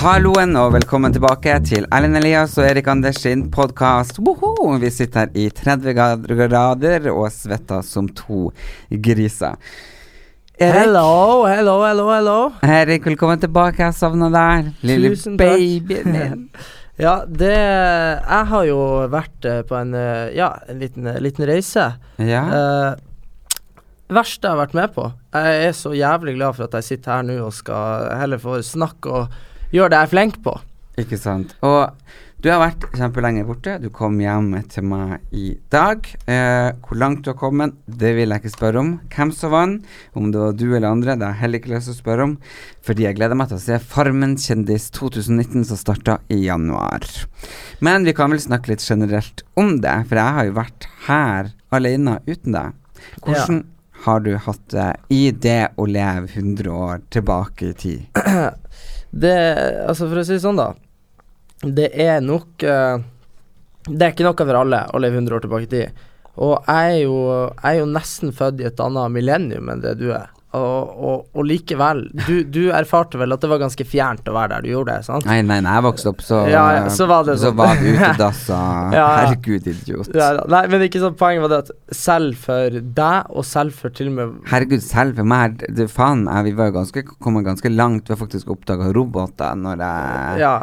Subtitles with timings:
[0.00, 4.16] Halloen og velkommen tilbake til Erlend Elias og Erik Anders sin podkast.
[4.16, 5.92] Vi sitter her i 30
[6.38, 8.46] grader og svetter som to
[8.88, 9.58] griser.
[10.56, 12.36] Erik, Hello, hello, hello, hello.
[12.64, 13.82] Erik, velkommen tilbake.
[13.84, 14.70] Jeg savna deg.
[14.88, 16.48] Lille Tusen babyen min.
[16.96, 18.80] Ja, det Jeg har jo
[19.12, 21.90] vært eh, på en eh, Ja, en liten, eh, liten reise.
[22.16, 22.46] Ja.
[22.48, 25.10] Uh, verste jeg har vært med på.
[25.36, 28.62] Jeg er så jævlig glad for at jeg sitter her nå og skal heller få
[28.64, 29.40] snakke og
[29.74, 30.56] gjøre det jeg er flink på.
[31.00, 31.54] Ikke sant.
[31.64, 31.90] Og
[32.40, 33.74] du har vært kjempelenge borte.
[33.82, 36.06] Du kom hjem til meg i dag.
[36.24, 38.92] Eh, hvor langt du har kommet, det vil jeg ikke spørre om.
[39.12, 41.90] Hvem som vant, om det var du eller andre, det har jeg heller ikke lyst
[41.90, 42.32] til å spørre om.
[42.86, 47.04] Fordi jeg gleder meg til å se Farmen kjendis 2019 som starta i januar.
[47.84, 51.52] Men vi kan vel snakke litt generelt om det, for jeg har jo vært her
[51.76, 52.80] alene uten deg.
[53.20, 53.66] Hvordan
[54.06, 58.08] har du hatt det i det å leve 100 år tilbake i tid?
[59.10, 59.34] Det
[59.86, 60.72] Altså, for å si det sånn, da.
[61.60, 63.02] Det er nok uh,
[63.88, 66.04] Det er ikke noe for alle å leve 100 år tilbake i tid.
[66.40, 67.16] Og jeg er jo,
[67.58, 70.30] jeg er jo nesten født i et annet millennium enn det du er.
[70.50, 74.56] Og, og, og likevel, du, du erfarte vel at det var ganske fjernt å være
[74.56, 75.26] der du gjorde det, sant?
[75.28, 77.58] Nei, nei, når jeg vokste opp, så, Ja, ja, så var det så sånn.
[77.60, 79.04] var det utedass og Ja.
[79.20, 80.10] Herregud, idiot.
[80.50, 84.10] Nei, men ikke sånn poenget var det at selv for deg, og selv for til
[84.10, 87.70] og med Herregud, selv for meg det, faen, jeg, Vi var jo ganske, kommet ganske
[87.70, 88.10] langt.
[88.10, 90.54] Vi har faktisk oppdaga roboter når jeg Ja,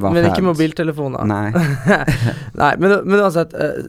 [0.00, 1.28] var men ikke mobiltelefoner.
[1.28, 1.52] Nei.
[2.64, 3.84] Nei, men, men uansett eh,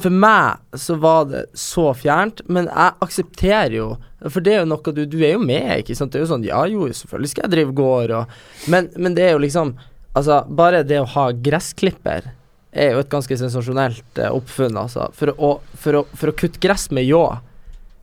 [0.00, 3.88] For meg så var det så fjernt, men jeg aksepterer jo
[4.32, 6.14] For det er jo noe du Du er jo med, ikke sant?
[6.14, 9.26] Det er jo sånn Ja, jo, selvfølgelig skal jeg drive gård og Men, men det
[9.26, 9.74] er jo liksom
[10.16, 12.32] Altså, bare det å ha gressklipper
[12.70, 15.08] er jo et ganske sensasjonelt eh, oppfunn, altså.
[15.14, 17.22] For å, for, å, for å kutte gress med ljå.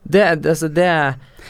[0.07, 0.87] Det, altså, det,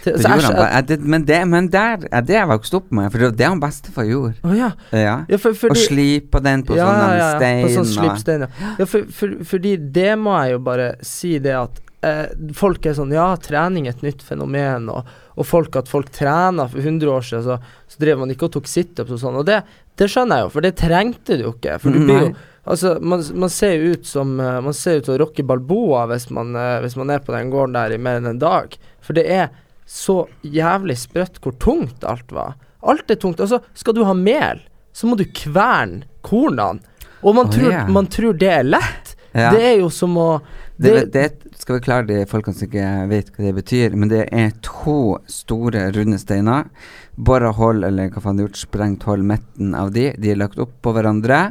[0.03, 3.21] det jeg jeg, det, men, det, men der er det jeg vokste opp med, for
[3.21, 4.37] det var det han bestefar gjorde.
[4.41, 4.69] Å ja.
[4.91, 5.17] Ja.
[5.29, 7.65] ja for, Og fordi, slipe den på ja, sånn ja, ja, stein.
[7.65, 8.71] På sånn slipstein, ja.
[8.81, 12.25] ja for, for, fordi det må jeg jo bare si det at eh,
[12.57, 16.69] folk er sånn Ja, trening er et nytt fenomen, og, og folk at folk trener
[16.71, 19.41] for 100 år siden, så, så drev man ikke og tok situps og sånn.
[19.41, 19.61] Og det,
[19.97, 21.77] det skjønner jeg jo, for det trengte du jo ikke.
[21.83, 22.37] For du blir jo.
[22.67, 26.27] Altså, man, man ser jo ut som eh, Man ser ut som rocke Balboa hvis
[26.35, 28.75] man, eh, hvis man er på den gården der i mer enn en dag.
[29.03, 29.49] For det er
[29.87, 32.57] så jævlig sprøtt hvor tungt alt var.
[32.83, 33.39] Alt er tungt.
[33.43, 34.59] Altså, skal du ha mel,
[34.91, 36.83] så må du kverne kornene.
[37.23, 37.87] Og man, oh, tror, yeah.
[37.89, 39.13] man tror det er lett.
[39.37, 39.51] Ja.
[39.53, 40.39] Det er jo som å
[40.81, 44.09] Det, det, det skal vi klare de folkene som ikke vet hva det betyr, men
[44.09, 46.71] det er to store runde steiner.
[47.17, 50.07] Bora hull, eller hva faen det er gjort, sprengt hull midten av de.
[50.17, 51.41] De er lagt opp på hverandre.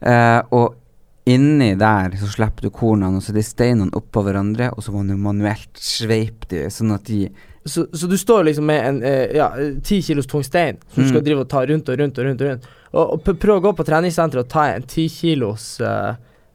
[0.00, 0.74] Eh, og
[1.26, 4.94] inni der så slipper du kornene, og så er de steinene oppå hverandre, og så
[4.94, 7.26] må du manuelt sveipe de, sånn at de
[7.66, 9.48] så, så du står liksom med en eh, ja,
[9.82, 11.10] ti kilos tung stein som du Mm.
[11.10, 12.40] skal drive og ta rundt og rundt og rundt.
[12.44, 16.14] Og rundt Og, og prøv å gå på treningssenteret og ta en ti kilos eh,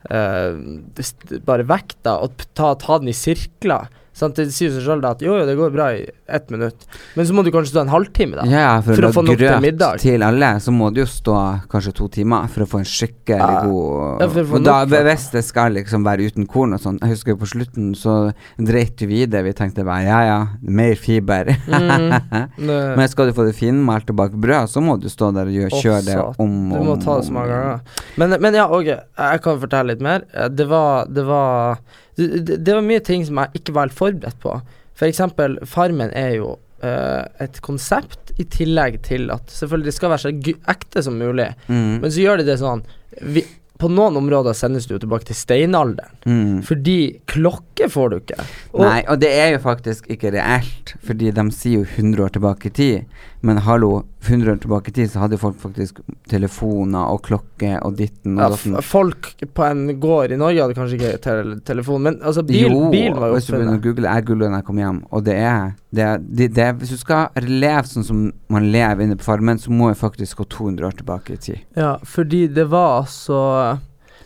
[0.10, 3.92] eh, bare vekt, da, og ta, ta den i sirkler.
[4.14, 4.36] Sant?
[4.36, 6.84] Det sier seg sjøl at jo, jo, det går bra i ett minutt,
[7.16, 8.44] men så må du kanskje stå en halvtime, da.
[8.52, 10.02] Ja, for, For å få nok til middag.
[10.04, 11.36] til alle, så må du jo stå
[11.72, 13.62] kanskje to timer for å få en skikkelig Ja.
[13.66, 15.02] god Ja, Og nok, da.
[15.08, 18.34] hvis det skal liksom være uten korn og sånn Jeg husker jo på slutten så
[18.60, 19.44] dreit vi i det.
[19.48, 21.48] Vi tenkte bare ja ja, mer fiber.
[21.68, 22.48] Mm.
[22.98, 25.82] Men skal du få det finmalte bak brød, så må du stå der og gjøre,
[25.82, 26.36] kjøre det satan.
[26.40, 27.82] om Du må ta det så mange ganger.
[28.18, 30.28] Men, men ja, ok, jeg kan fortelle litt mer.
[30.36, 31.80] Eh, Det var Det var
[32.18, 34.58] det, var mye ting som jeg ikke var helt forberedt på.
[34.98, 36.52] For eksempel, Farmen er jo
[36.84, 41.50] uh, et konsept i tillegg til at selvfølgelig det skal være så ekte som mulig.
[41.68, 42.04] Mm.
[42.04, 42.84] Men så gjør de det sånn
[43.22, 43.44] vi,
[43.82, 46.14] På noen områder sendes du tilbake til steinalderen.
[46.26, 46.60] Mm.
[46.68, 47.00] Fordi
[47.32, 48.44] klokke får du ikke.
[48.76, 52.36] Og, Nei, og det er jo faktisk ikke reelt, fordi de sier jo 100 år
[52.38, 53.18] tilbake i tid.
[53.44, 55.98] Men hallo, 100 år tilbake i tid så hadde folk faktisk
[56.30, 58.76] telefoner og klokke og ditten og datten.
[58.78, 62.68] Ja, folk på en gård i Norge hadde kanskje ikke tel telefon, men altså bil,
[62.70, 65.38] jo, bilen var jo begynner å google Jeg googlet når jeg kom hjem, og det
[65.42, 68.24] er, det, er- det, det er Hvis du skal leve sånn som
[68.54, 71.64] man lever inne på farmen, så må jeg faktisk gå 200 år tilbake i tid.
[71.78, 73.42] Ja, fordi det var så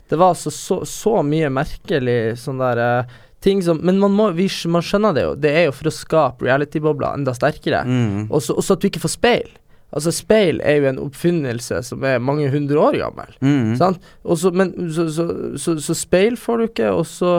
[0.09, 3.15] Det var altså så, så mye merkelig sånn der eh,
[3.45, 5.35] ting som Men man må vi, Man skjønner det jo.
[5.37, 7.83] Det er jo for å skape reality-bobler enda sterkere.
[7.85, 8.25] Mm.
[8.33, 9.53] Og så at du ikke får speil.
[9.95, 13.29] Altså, speil er jo en oppfinnelse som er mange hundre år gammel.
[13.45, 13.75] Mm.
[13.79, 14.01] Sant?
[14.27, 15.25] Også, men så, så,
[15.61, 17.37] så, så speil får du ikke, og så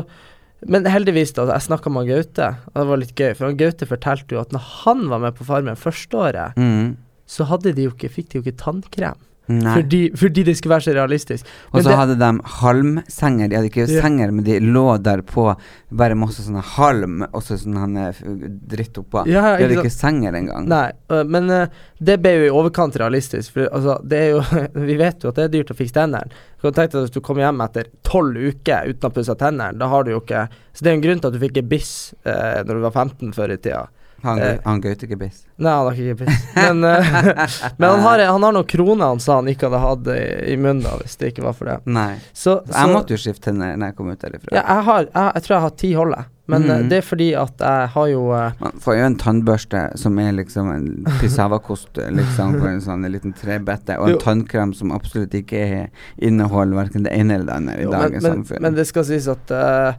[0.66, 4.32] Men heldigvis, da, jeg snakka med Gaute, og det var litt gøy, for Gaute fortalte
[4.34, 6.94] jo at når han var med på Farmen første året, Mm.
[7.28, 9.20] så hadde de jo ikke, fikk de jo ikke tannkrem.
[9.46, 11.50] Fordi, fordi det skulle være så realistisk.
[11.70, 13.48] Og så hadde de halmsenger.
[13.48, 14.02] De hadde ikke Ja.
[14.02, 15.54] senger, men de lå der på
[15.90, 18.12] bare masse sånne halm og så sånn han, eh,
[18.66, 19.26] dritt oppå.
[19.26, 20.66] Ja, de hadde ikke senger engang.
[20.66, 21.66] Nei, uh, men uh,
[22.02, 23.52] det ble jo i overkant realistisk.
[23.52, 24.42] For altså, det er jo
[24.86, 26.26] Vi vet jo at det er dyrt å fikse tennene.
[26.60, 29.78] Tenke deg at Hvis du kommer hjem etter tolv uker uten å ha pussa tennene,
[29.78, 31.92] da har du jo ikke Så det er en grunn til at du fikk gebiss
[32.26, 33.86] uh, når du var 15 før i tida.
[34.22, 34.58] Han, Eh.
[34.64, 35.42] han Gaute Gebiss.
[35.58, 36.44] Nei, han har ikke gebiss.
[36.56, 37.10] Men, øh,
[37.78, 40.22] men han har, han har noen kroner han sa han ikke hadde hatt i,
[40.52, 41.76] i munnen hvis det ikke var for det.
[41.86, 42.16] Nei.
[42.32, 44.50] Så, Så jeg måtte jo skifte tenner når jeg kom ut derifra.
[44.56, 46.72] ja, jeg, har, jeg, jeg tror jeg har ti holde, men mm.
[46.72, 46.88] Mhm.
[46.90, 48.24] det er fordi at jeg har jo
[48.64, 50.88] Man får jo en tannbørste som er liksom en
[51.20, 54.20] pisavakost liksom på en sånn liten trebette, og en Jo.
[54.24, 55.88] tannkrem som absolutt ikke er,
[56.18, 58.62] inneholder verken det ene eller det andre i Jo, dagens men, samfunn.
[58.62, 59.94] men det skal sies at eh,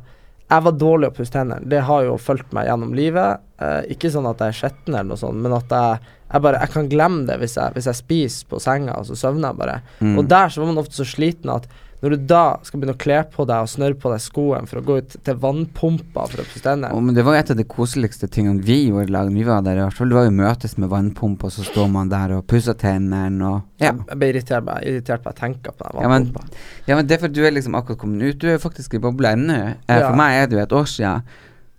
[0.47, 1.67] jeg var dårlig å pusse tennene.
[1.67, 3.41] Det har jo fulgt meg gjennom livet.
[3.59, 6.61] Eh, ikke sånn at jeg er skitten eller noe sånt, men at jeg, jeg bare
[6.63, 9.59] Jeg kan glemme det hvis jeg, hvis jeg spiser på senga, og så søvner jeg
[9.59, 9.81] bare.
[9.99, 10.15] Mm.
[10.21, 11.67] Og der så var man ofte så sliten at
[12.01, 14.77] når du da skal begynne å kle på deg og snørre på deg skoen for
[14.77, 17.51] å gå ut til vannpumpa for å pusse tennene oh, men det var jo et
[17.55, 19.31] av de koseligste tingene vi gjorde i lag.
[19.33, 20.11] Vi var der i hvert fall.
[20.13, 23.63] Det var jo møtes med vannpumpa, og så står man der og pusser tennene og
[23.81, 23.91] Ja.
[23.93, 26.61] Jeg ble irritert på irritert på at jeg tenker på den Ja, men- vannpumpa.
[26.87, 28.37] Ja, men det er for du er liksom akkurat kommet ut.
[28.39, 29.57] Du er jo faktisk i bobla ennå.
[29.87, 30.09] Eh, Ja.
[30.09, 31.23] For meg er det jo et år siden.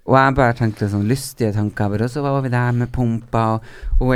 [0.09, 1.93] Og jeg bare tenkte sånn lystige tanker.
[2.01, 3.67] Og så var vi der med pumpa, og,
[4.01, 4.15] hun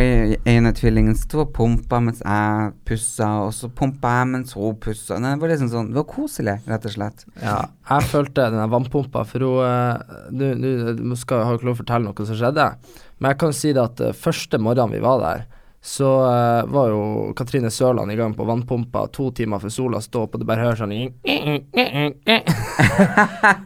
[0.49, 5.19] ene tvillingen sto og pumpa mens jeg pussa, og så pumpa jeg mens hun pussa.
[5.21, 7.27] Det var liksom sånn Det var koselig, rett og slett.
[7.43, 7.59] Ja,
[7.91, 10.71] jeg følte den vannpumpa, for hun eh, Du, du,
[11.13, 12.71] har ikke lov å fortelle noe som skjedde,
[13.19, 15.45] men jeg kan si det at eh, første morgenen vi var der,
[15.85, 20.23] så uh, var jo Katrine Sørland i gang på vannpumpa to timer før sola sto
[20.23, 20.93] opp, og det bare høres sånn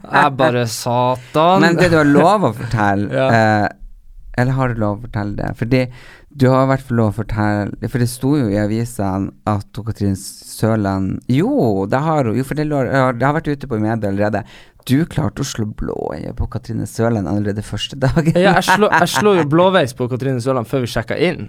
[0.08, 1.60] Jeg bare Satan.
[1.60, 3.26] Men det du har lov å fortelle Ja.
[3.28, 3.68] uh,
[4.40, 5.50] Eller har du lov å fortelle det?
[5.60, 5.82] Fordi
[6.36, 9.68] du har i hvert fall lov å fortelle For det sto jo i avisene at
[9.72, 12.36] Katrine Katrin Sørland Jo, det har hun.
[12.40, 12.80] Jo, for det, lå,
[13.16, 14.40] det har vært ute på media allerede.
[14.86, 18.36] Du klarte å slå blåøye på Katrine Sørland allerede første dagen.
[18.38, 21.48] Ja, jeg slo, jeg slo jo blåveis på Katrine Sørland før vi sjekka inn.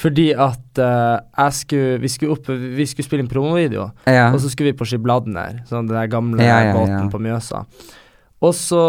[0.00, 3.90] Fordi at uh, jeg skulle Vi skulle opp Vi skulle spille inn promovideo.
[4.08, 4.30] Ja.
[4.32, 7.66] Og så skulle vi på Skibladner, sånn den der gamle Ja, ja, båten på Mjøsa.
[8.38, 8.82] Og så,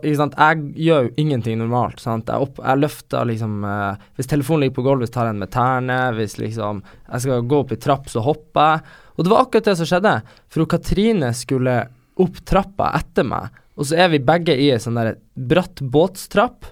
[0.00, 2.30] ikke sant, jeg gjør jo ingenting normalt, sant.
[2.32, 5.54] Jeg, opp, jeg løfter liksom uh, Hvis telefonen ligger på gulvet, tar jeg den med
[5.54, 5.98] tærne.
[6.18, 9.02] Hvis liksom jeg skal gå opp i trapp, så hopper jeg.
[9.14, 10.22] Og det var akkurat det som skjedde.
[10.50, 11.84] For Katrine skulle
[12.20, 16.70] opp trappa etter meg, og så er vi begge i ei sånn der bratt båtstrapp.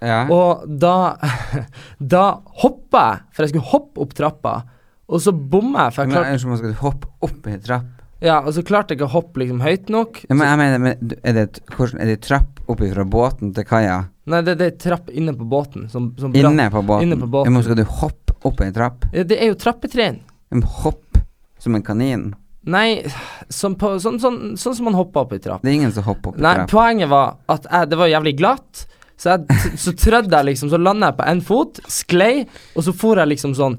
[0.00, 0.24] ja.
[0.32, 1.16] Og da
[2.14, 2.24] Da
[2.62, 4.58] hoppa jeg, for jeg skulle hoppe opp trappa,
[5.10, 7.96] og så bomma jeg, for jeg klarte ellers må du hoppe opp i trapp.
[8.20, 10.18] Ja, og så klarte jeg ikke å hoppe liksom høyt nok.
[10.28, 13.64] Ja, men jeg mener, men, er det, hvordan, er det trapp opp fra båten til
[13.66, 13.94] kaia?
[14.30, 15.88] Nei, det, det er trapp inne på båten.
[15.90, 16.44] Som, som bratt.
[16.44, 17.08] Inne på båten?
[17.08, 17.56] Inne på båten.
[17.56, 19.08] Men skal du hoppe opp i en trapp?
[19.16, 20.20] Ja, det er jo trappetrinn.
[20.82, 21.20] Hopp
[21.60, 22.30] som en kanin?
[22.68, 23.00] Nei,
[23.48, 25.62] sånn, på, sånn, sånn, sånn som man hopper opp i trapp.
[25.64, 26.72] Det er ingen som hopper opp i Nei, trapp.
[26.74, 28.82] poenget var at jeg, det var jævlig glatt.
[29.20, 32.34] Så, jeg, så trødde jeg liksom, så landa jeg på én fot, sklei,
[32.76, 33.78] og så for jeg liksom sånn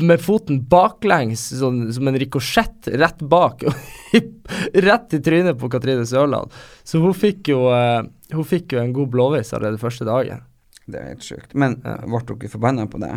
[0.00, 3.64] med foten baklengs, sånn som en rikosjett rett bak.
[4.88, 6.52] rett i trynet på Katrine Sørland.
[6.84, 8.00] Så hun fikk jo uh,
[8.32, 10.40] Hun fikk jo en god blåveis allerede første dagen.
[10.88, 11.52] Det er helt sjukt.
[11.52, 11.98] Men Ja.
[12.04, 13.12] ble ikke forbanna på det?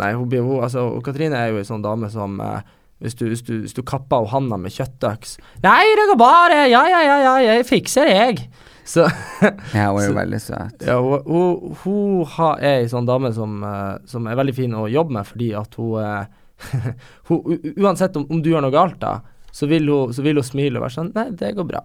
[0.00, 2.60] Nei, hun hun, altså, Katrine er jo ei sånn dame som eh,
[3.00, 6.66] hvis, du, hvis, du, hvis du kapper henne handa med kjøttøks Nei, det går bare,
[6.70, 8.44] ja, ja, ja, ja, jeg fikser, jeg.
[8.84, 9.06] Så
[9.76, 10.84] Ja, hun er jo veldig søt.
[10.86, 14.86] ja, hun, hun, hun er ei sånn dame som, eh, som er veldig fin å
[14.90, 16.24] jobbe med, fordi at hun, eh,
[17.30, 19.18] hun Uansett om, om du gjør noe galt, da,
[19.52, 21.80] så vil, så vil hun smile og være sånn Nei, det går bra.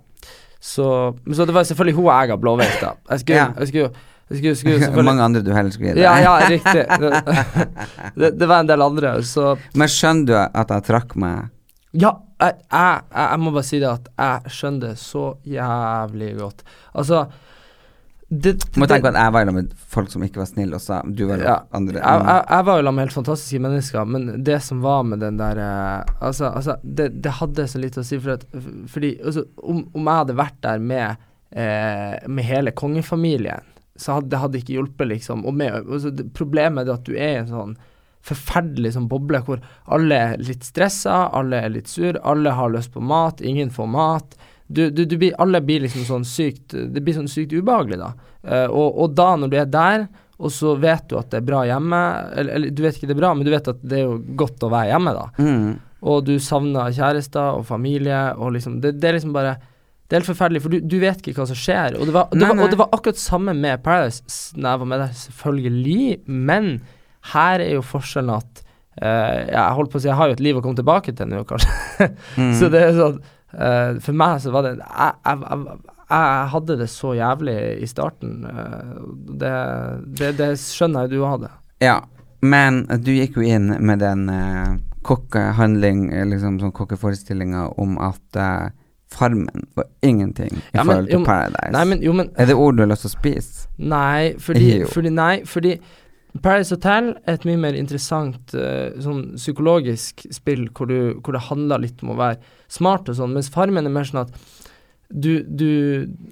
[0.65, 0.86] Så,
[1.25, 2.91] men så det var selvfølgelig hun jeg ga blåveis, da.
[3.12, 3.48] Jeg skulle, Ja.
[3.62, 3.89] jeg skulle,
[4.29, 6.05] skulle, skulle Mange andre du heller skulle gi det.
[6.05, 6.86] Ja, ja, riktig.
[7.00, 7.24] Det,
[8.15, 11.51] det, det var en del andre, så Men skjønner du at jeg trakk meg
[11.96, 16.65] Ja, jeg, jeg, jeg, må bare si det at jeg skjønner det så jævlig godt.
[16.98, 17.25] Altså
[18.27, 20.48] det, Du må det- tenke på at jeg var sammen med folk som ikke var
[20.50, 22.01] snille, og du var ja, andre.
[22.01, 25.38] jeg, jeg, jeg var jo med helt fantastiske mennesker, men det som var med den
[25.38, 28.44] der eh, Altså, altså det, det hadde så lite å si, for at,
[28.91, 33.62] fordi altså, om, om jeg hadde vært der med, eh, med hele kongefamilien,
[33.96, 35.46] så hadde det hadde ikke hjulpet, liksom.
[35.48, 37.78] Og med, altså, det, problemet er at du er i en sånn
[38.25, 39.62] forferdelig sånn boble hvor
[39.94, 43.90] alle er litt stressa, alle er litt sur, alle har lyst på mat, ingen får
[43.94, 44.38] mat.
[44.66, 48.08] Du, du, du blir, alle blir liksom sånn sykt Det blir sånn sykt ubehagelig, da.
[48.42, 50.08] Uh, og, og da, når du er der,
[50.42, 52.00] og så vet du at det er bra hjemme
[52.34, 54.18] eller, eller du vet ikke det er bra, men du vet at det er jo
[54.42, 55.28] godt å være hjemme, da.
[55.38, 55.70] mm.
[56.06, 59.56] Og du savner kjærester og familie, og liksom Det, det er liksom bare
[60.06, 61.96] Det er helt forferdelig, for du, du vet ikke hva som skjer.
[61.98, 64.82] Og det var, det Nei, var, og det var akkurat samme med Paradise når jeg
[64.84, 66.04] var med der, selvfølgelig.
[66.50, 66.68] Men
[67.32, 68.62] her er jo forskjellen at
[69.02, 71.32] uh, Jeg holdt på å si jeg har jo et liv å komme tilbake til
[71.32, 71.74] nå, kanskje.
[72.36, 72.52] Mm.
[72.60, 73.14] Så det er sånn
[73.56, 75.78] uh, For meg så var det jeg, jeg, jeg,
[76.12, 78.34] jeg hadde det så jævlig i starten.
[78.46, 79.06] Uh,
[79.42, 79.54] det,
[80.20, 81.50] det, det skjønner jeg du hadde.
[81.82, 82.02] Ja,
[82.46, 84.28] men du gikk jo inn med den
[85.06, 88.38] kokkehandling, eh, liksom sånn kokkeforestillinga om at
[89.15, 91.72] Farmen var ingenting i Ja, men- forhold jo, til Paradise.
[91.75, 93.67] Nei, men jo, men er det ord du har lyst til å spise?
[93.77, 95.77] Nei, fordi, fordi Nei, fordi
[96.43, 101.45] Paradise Hotel er et mye mer interessant uh, sånn psykologisk spill hvor, du, hvor det
[101.48, 104.34] handler litt om å være smart og sånn, mens Farmen er mer sånn at
[105.07, 105.69] du, du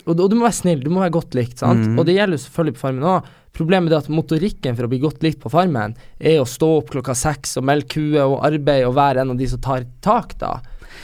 [0.07, 1.85] og, og du må være snill, du må være godt likt, sant?
[1.87, 1.99] Mm.
[2.01, 3.27] Og det gjelder jo selvfølgelig på Farmen òg.
[3.53, 6.89] Problemet er at motorikken for å bli godt likt på Farmen, er å stå opp
[6.95, 10.33] klokka seks og melke kuer og arbeide og være en av de som tar tak,
[10.41, 10.55] da.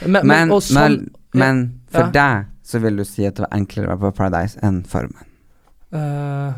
[0.04, 2.10] Men, Men, og sånn- men, for Ja.
[2.10, 5.26] deg så vil du si at det var enklere å være på Paradise enn Farmen.
[5.92, 6.52] Uh,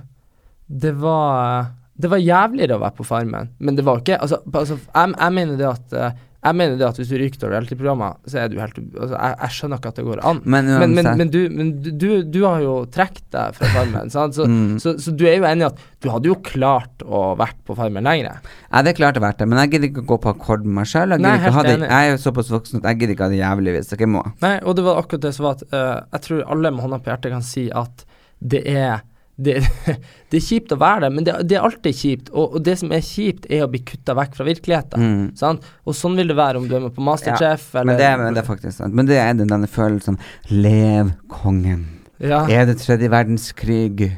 [0.69, 1.67] det var
[2.03, 5.33] Det var jævligere å være på Farmen, men det var ikke Altså, altså jeg, jeg
[5.33, 6.13] mener det at eh,
[6.43, 9.35] Jeg mener det at hvis du ryker til reality-programmer, så er du helt altså, jeg,
[9.45, 10.41] jeg skjønner ikke at det går an.
[10.43, 14.35] Men Men, men, men, du, men du- du, har jo trukket deg fra Farmen, sant?
[14.35, 14.81] Så, Mm.
[14.83, 17.77] så, så du er jo enig i at du hadde jo klart å vært på
[17.79, 18.41] Farmen lenger.
[18.43, 20.75] Jeg hadde klart å vært det, men jeg gidder ikke å gå på akkord med
[20.81, 21.15] meg sjøl.
[21.15, 24.01] Jeg, jeg er jo såpass voksen at jeg gidder ikke ha det jævlig hvis jeg
[24.03, 24.25] ikke må.
[24.43, 26.99] Nei, og det var akkurat det som var at uh, jeg tror alle med hånda
[27.07, 28.05] på hjertet kan si at
[28.43, 29.05] det er
[29.47, 29.55] det,
[30.31, 32.31] det er kjipt å være der, men det, det er alltid kjipt.
[32.33, 35.07] Og, og det som er kjipt, er å bli kutta vekk fra virkeligheten.
[35.09, 35.25] Mm.
[35.41, 35.67] Sant?
[35.87, 38.23] Og sånn vil det være om du er med på Masterchef eller Men det, er-
[38.23, 38.95] men det er faktisk sant.
[38.95, 40.19] Men det er den, denne følelsen
[40.51, 41.85] Lev kongen.
[42.23, 42.45] ja.
[42.49, 44.13] Er det tredje verdenskrig?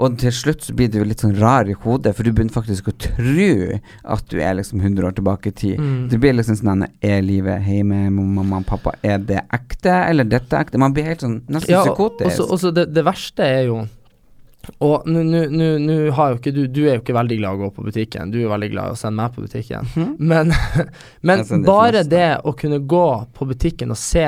[0.00, 2.86] Og til slutt så blir du litt sånn rar i hodet, for du begynner faktisk
[2.88, 3.48] å tro
[4.14, 5.76] at du er liksom 100 år tilbake i tid.
[5.76, 5.98] Mm.
[6.08, 10.56] Du blir liksom sånn Er livet hjemme mamma og pappa, er det ekte, eller dette
[10.56, 10.80] ekte?
[10.80, 12.32] Man blir helt sånn nesten Ja, psykotisk.
[12.38, 13.82] så- og så det, det verste er jo
[14.78, 17.70] Og nå- har jo ikke du Du er jo ikke veldig glad i å gå
[17.76, 18.30] på butikken.
[18.30, 19.88] Du er jo veldig glad i å sende meg på butikken.
[20.18, 20.52] Men,
[21.26, 24.26] men de bare det, det å kunne gå på butikken og se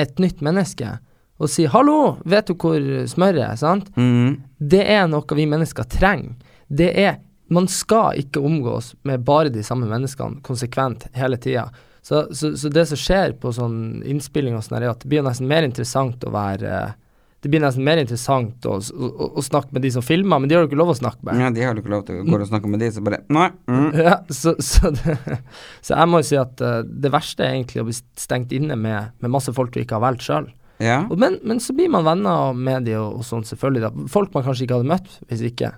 [0.00, 0.98] et nytt menneske
[1.40, 3.88] og si 'hallo, vet du hvor smøret er?' sant?
[3.96, 4.42] mm.
[4.60, 6.34] Det er noe vi mennesker trenger.
[6.68, 7.18] Det er
[7.50, 11.64] Man skal ikke omgås med bare de samme menneskene konsekvent hele tida.
[12.00, 15.24] Så, så, så det som skjer på sånn innspilling og sånn, er at det blir
[15.26, 16.94] nesten mer interessant å være
[17.40, 20.56] Det blir nesten mer interessant å, å, å snakke med de som filmer, men de
[20.56, 21.40] har jo ikke lov å snakke med.
[21.40, 23.22] Ja, de har du ikke lov til å gå og snakke med de, så bare
[23.32, 23.48] Nei.
[23.70, 23.86] Mm.
[24.10, 25.16] Ja, så, så, det,
[25.86, 28.76] så jeg må jo si at eh, det verste er egentlig å bli stengt inne
[28.76, 30.50] med, med masse folk du ikke har valgt sjøl.
[30.84, 31.00] Ja.
[31.08, 33.86] Men, men så blir man venner med de og, og sånn, selvfølgelig.
[33.86, 34.08] da.
[34.12, 35.72] Folk man kanskje ikke hadde møtt hvis ikke.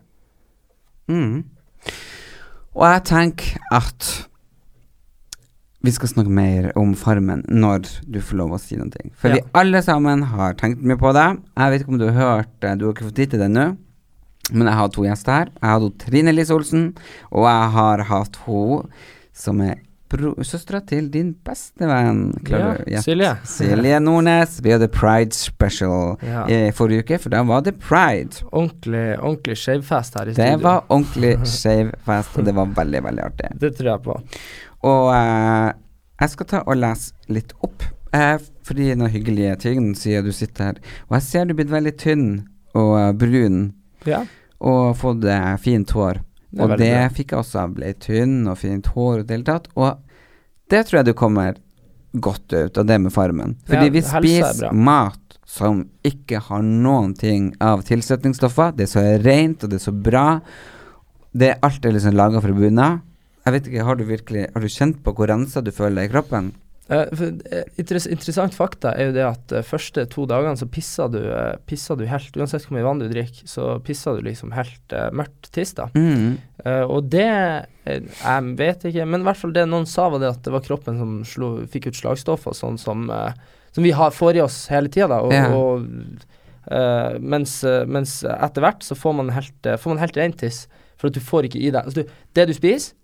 [1.11, 1.42] Mm.
[2.73, 4.11] Og jeg tenker at
[5.83, 8.91] vi skal snakke mer om Farmen når du får lov å si noe.
[9.19, 9.35] For Ja.
[9.35, 11.29] vi alle sammen har tenkt mye på det.
[11.57, 13.77] Jeg vet ikke om du har hørt du har ikke fått tid til det nå.
[14.53, 15.47] Men jeg har to gjester her.
[15.62, 16.95] Jeg har Trine Lise Olsen,
[17.31, 18.89] og jeg har hatt hun
[19.33, 19.77] som er
[20.45, 22.35] søstera til din beste venn.
[22.45, 23.01] Klarer Ja?
[23.01, 23.31] Silje.
[23.49, 24.61] Silje Nordnes.
[24.61, 26.45] Vi hadde Pride Special Ja.
[26.47, 28.43] i forrige uke, for da var det pride.
[28.53, 30.59] Ordentlig, ordentlig skjevfest her i Det studio.
[30.59, 33.59] var ordentlig skeiv fest, og det var veldig, veldig artig.
[33.59, 34.21] Det tror jeg på.
[34.83, 35.73] Og eh,
[36.23, 37.85] jeg skal ta og lese litt opp,
[38.15, 38.37] eh,
[38.67, 40.81] fordi noen hyggelige ting sier du sitter her.
[41.09, 42.27] Og jeg ser du er blitt veldig tynn
[42.75, 43.61] og eh, brun,
[44.09, 44.25] Ja.
[44.61, 46.21] og fått eh, fint hår.
[46.53, 47.09] Det og det bra.
[47.17, 47.61] fikk jeg også.
[47.62, 49.69] Jeg ble tynn og fint hår og det hele tatt.
[49.77, 49.97] Og
[50.69, 51.55] det tror jeg du kommer
[52.12, 53.55] godt ut av det med Farmen.
[53.67, 58.75] Fordi Ja, vi er spiser mat som ikke har noen ting av tilsetningsstoffer.
[58.77, 60.27] Det er så rent, og det er så bra.
[61.33, 63.01] Det er alt er liksom laga fra bunnen av.
[63.42, 66.11] Jeg vet ikke, har du virkelig Har du kjent på hvor rensa du føler deg
[66.11, 66.52] i kroppen?
[66.92, 67.22] Eh,
[67.54, 71.20] eh, interess interessant fakta er jo det at uh, første to dagene så pisser du,
[71.30, 74.96] uh, pisser du helt Uansett hvor mye vann du drikker, så pisser du liksom helt
[75.14, 75.88] mørkt tiss, da.
[75.94, 76.40] Mm.
[76.90, 77.28] Og det
[77.82, 80.64] Jeg vet ikke, men i hvert fall det noen sa, var det at det var
[80.66, 83.08] kroppen som slo, fikk ut slagstoffer, sånn som,
[83.75, 85.20] som vi har, får i oss hele tida, da.
[85.26, 85.49] Og, Ja.
[85.56, 87.56] og, mens,
[87.90, 91.22] mens etter hvert så får man helt, får man helt rent tiss, for at du
[91.25, 92.94] får ikke i deg altså, du, Det du spiser,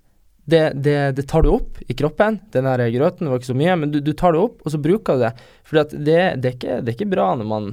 [0.49, 2.39] det, det, det tar du opp i kroppen.
[2.55, 4.81] Den der grøten var ikke så mye, men du, du tar det opp, og så
[4.81, 5.35] bruker du det.
[5.69, 7.69] For det, det, er ikke, det er ikke bra når man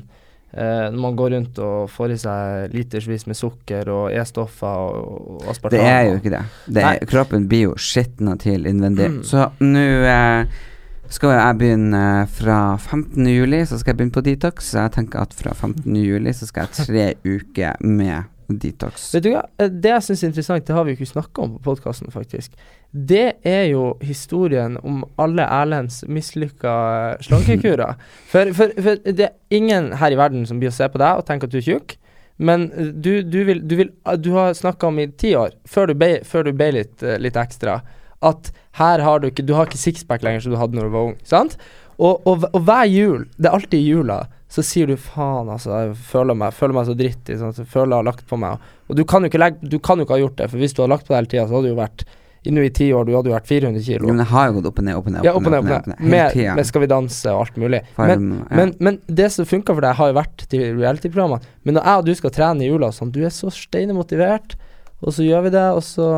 [0.51, 5.31] eh, når man går rundt og får i seg litersvis med sukker og E-stoffer og,
[5.37, 5.79] og aspartam.
[5.79, 6.45] Det er jo ikke det.
[6.67, 9.11] det er, kroppen blir jo skitna til innvendig.
[9.15, 9.19] Mm.
[9.31, 10.61] Så nå eh,
[11.15, 13.23] skal jeg begynne eh, fra 15.
[13.31, 14.71] juli, så skal jeg begynne på detox.
[14.73, 15.95] Så jeg tenker at fra 15.
[15.95, 19.09] juli så skal jeg tre uker med detox.
[19.15, 21.41] Vet du hva, Eh, det jeg syns er interessant, det har vi jo ikke snakka
[21.43, 22.55] om på podkasten, faktisk.
[22.91, 27.95] Det er jo historien om alle Erlends mislykka slankekurer.
[28.31, 31.19] For, for, for det er ingen her i verden som blir å se på deg
[31.19, 31.97] og tenker at du er tjukk.
[32.37, 35.55] Men eh, du, du vil Du, vil, eh, du har snakka om i ti år,
[35.65, 37.81] før du ble, før du ble litt, eh, litt ekstra,
[38.25, 40.95] at her har du ikke Du har ikke sixpack lenger som du hadde når du
[40.95, 41.17] var ung.
[41.23, 41.57] Sant?
[41.95, 45.71] Og, og, og hver jul, det er alltid i jula, så sier du faen, altså,
[45.73, 47.23] jeg føler meg, føler meg så dritt.
[47.25, 47.49] Ikke?
[47.57, 48.61] Jeg føler jeg har lagt på meg.
[48.87, 50.93] Og du kan legge, du kan jo ikke ha gjort det, for hvis du hadde
[50.93, 52.05] lagt på deg hele tida, så hadde du jo vært
[52.45, 54.05] Nå i ti år, du hadde jo vært 400 kilo.
[54.05, 55.63] men jeg har jo gått opp og ned, opp og ned, Ja, opp og ned,
[55.63, 55.97] opp og ned.
[55.97, 57.79] Hele Med, med Skal vi danse og alt mulig.
[57.97, 58.57] Men, ja.
[58.59, 61.41] men, men det som funka for deg, har jo vært de reality-programmene.
[61.65, 64.53] Men når jeg og du skal trene i jula, sånn, du er så steinemotivert,
[65.01, 66.09] og så gjør vi det, og så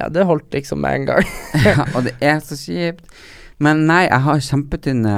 [0.00, 1.30] Ja, det holdt liksom med en gang.
[1.68, 3.06] Ja, og det er så kjipt.
[3.60, 5.14] Men nei, jeg har kjempetynne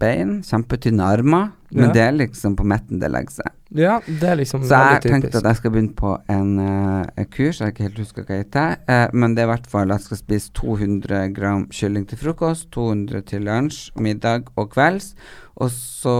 [0.00, 1.54] bein, kjempetynne armer.
[1.70, 3.48] Men det er liksom på midten det legger seg.
[3.76, 7.24] ja, det er liksom Så jeg veldig tenkte at jeg skal begynne på en uh,
[7.28, 8.78] kurs, jeg ikke helt husker hva det heter.
[8.88, 12.18] Uh, men det er i hvert fall at jeg skal spise 200 gram kylling til
[12.22, 15.10] frokost, 200 til lunsj, middag og kvelds.
[15.60, 16.16] Og så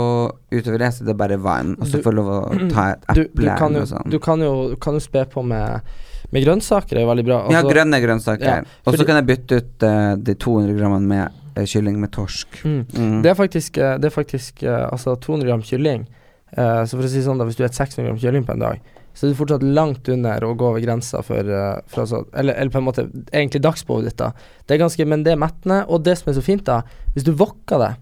[0.53, 1.73] utover det så er det bare vann.
[1.81, 2.43] Og så får jeg lov å
[2.77, 4.13] ta et eple eller noe sånt.
[4.13, 4.53] du kan jo,
[4.85, 5.81] kan jo spe på med,
[6.29, 7.41] med grønnsaker, er jo veldig bra.
[7.49, 8.49] ja, Altså- grønne grønnsaker.
[8.53, 12.61] ja, og så kan jeg bytte ut uh, de 200 grammene med kylling med torsk.
[12.65, 12.85] Mm.
[12.93, 13.19] Mm.
[13.25, 16.07] Det er faktisk, eh, det er faktisk eh, altså 200 gram kylling.
[16.53, 18.65] Eh, så for å si sånn da, hvis du spiser 600 gram kylling på en
[18.65, 22.23] dag, så er du fortsatt langt under å gå over grensa for, eh, for altså,
[22.39, 24.21] eller, eller på en måte egentlig dagsbehovet ditt.
[24.21, 24.31] da.
[24.67, 25.81] Det er ganske, men det er mettende.
[25.89, 26.83] Og det som er så fint, da,
[27.17, 27.95] hvis du wokker det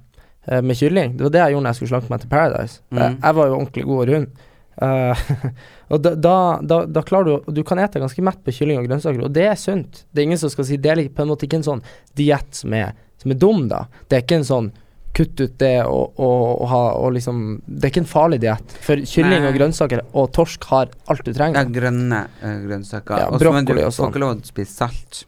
[0.51, 2.83] eh, med kylling Det var det jeg gjorde når jeg skulle slanke meg til Paradise.
[2.91, 3.01] Mm.
[3.01, 4.45] Jeg, var jo ordentlig god og rund.
[4.77, 5.25] Eh,
[5.97, 8.91] og da, da, da, da klarer du Du kan ete ganske mett på kylling og
[8.91, 10.05] grønnsaker, og det er sunt.
[10.13, 11.85] Det er ingen som skal si Det er på en måte ikke en sånn
[12.19, 12.93] diett som er,
[13.27, 13.85] som er dum, da.
[14.07, 14.73] Det er ikke en sånn
[15.17, 18.75] kutt ut det og, og, og ha og liksom Det er ikke en farlig diett.
[18.85, 19.49] For kylling Nei.
[19.49, 21.57] og grønnsaker og torsk har alt du trenger.
[21.57, 23.23] Ja, er grønne eh, grønnsaker.
[23.23, 23.55] Ja, Og sånn.
[23.57, 24.13] men du brokkoli får sånn.
[24.13, 25.23] ikke lov til å spise salt.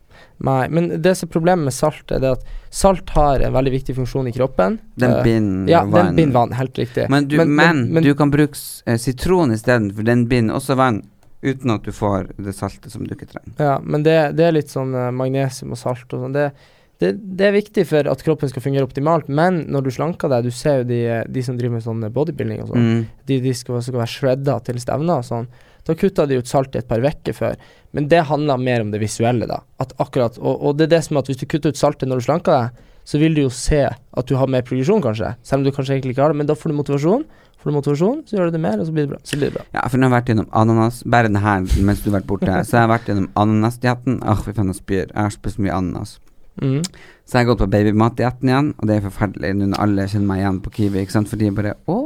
[0.45, 3.73] Nei, men det som er problemet med salt, er det at salt har en veldig
[3.75, 4.77] viktig funksjon i kroppen.
[5.01, 6.13] Den Eh, binder ja, vann.
[6.13, 7.09] den binder vann, helt riktig.
[7.11, 11.01] Men, du, men, du kan bruke eh, sitron isteden, for den binder også vann,
[11.43, 13.57] uten at du får det saltet som du ikke trenger.
[13.59, 16.37] Ja, men det, det er litt sånn eh, magnesium og salt og sånn.
[16.37, 16.51] Det,
[16.99, 20.49] det, det er viktig for at kroppen skal fungere optimalt, men når du slanker deg
[20.49, 22.89] Du ser jo de, de som driver med sånn bodybuilding og sånn.
[22.89, 23.05] Mm.
[23.31, 25.47] De, de skal, skal være shredda til stevner og sånn.
[25.87, 27.55] Da kutta de ut salt i et par uker før.
[27.97, 29.63] Men det handler mer om det visuelle, da.
[29.81, 32.11] At akkurat, og, og det er det som er at hvis du kutter ut saltet
[32.11, 35.33] når du slanker deg, så vil du jo se at du har mer progresjon, kanskje.
[35.47, 36.43] Selv om du kanskje egentlig ikke har det.
[36.43, 37.25] Men da får du motivasjon.
[37.59, 39.23] Får du motivasjon, så gjør du det mer, og så blir det bra.
[39.25, 39.65] Så blir det bra.
[39.73, 42.29] Ja, for nå har jeg vært gjennom ananas Bare den her mens du har vært
[42.29, 42.61] borte.
[42.69, 44.21] Så jeg har vært gjennom ananasdietten.
[44.21, 45.07] Åh, fy faen, jeg spyr.
[45.07, 46.19] Jeg har spist mye ananas.
[46.63, 46.83] Mm.
[47.29, 50.29] Så jeg har gått på babymatdietten igjen, og det er forferdelig nå når alle kjenner
[50.31, 51.97] meg igjen på Kiwi, ikke sant, for de bare Å,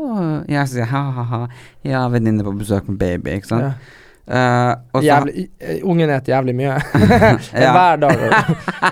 [0.51, 1.43] jeg sier ha-ha-ha,
[1.87, 3.69] ja, venninne på besøk med baby, ikke sant.
[3.71, 3.99] Ja.
[4.23, 6.77] Uh, Jævlig, eh, ungen spiser jævlig mye.
[7.53, 8.21] Hver dag.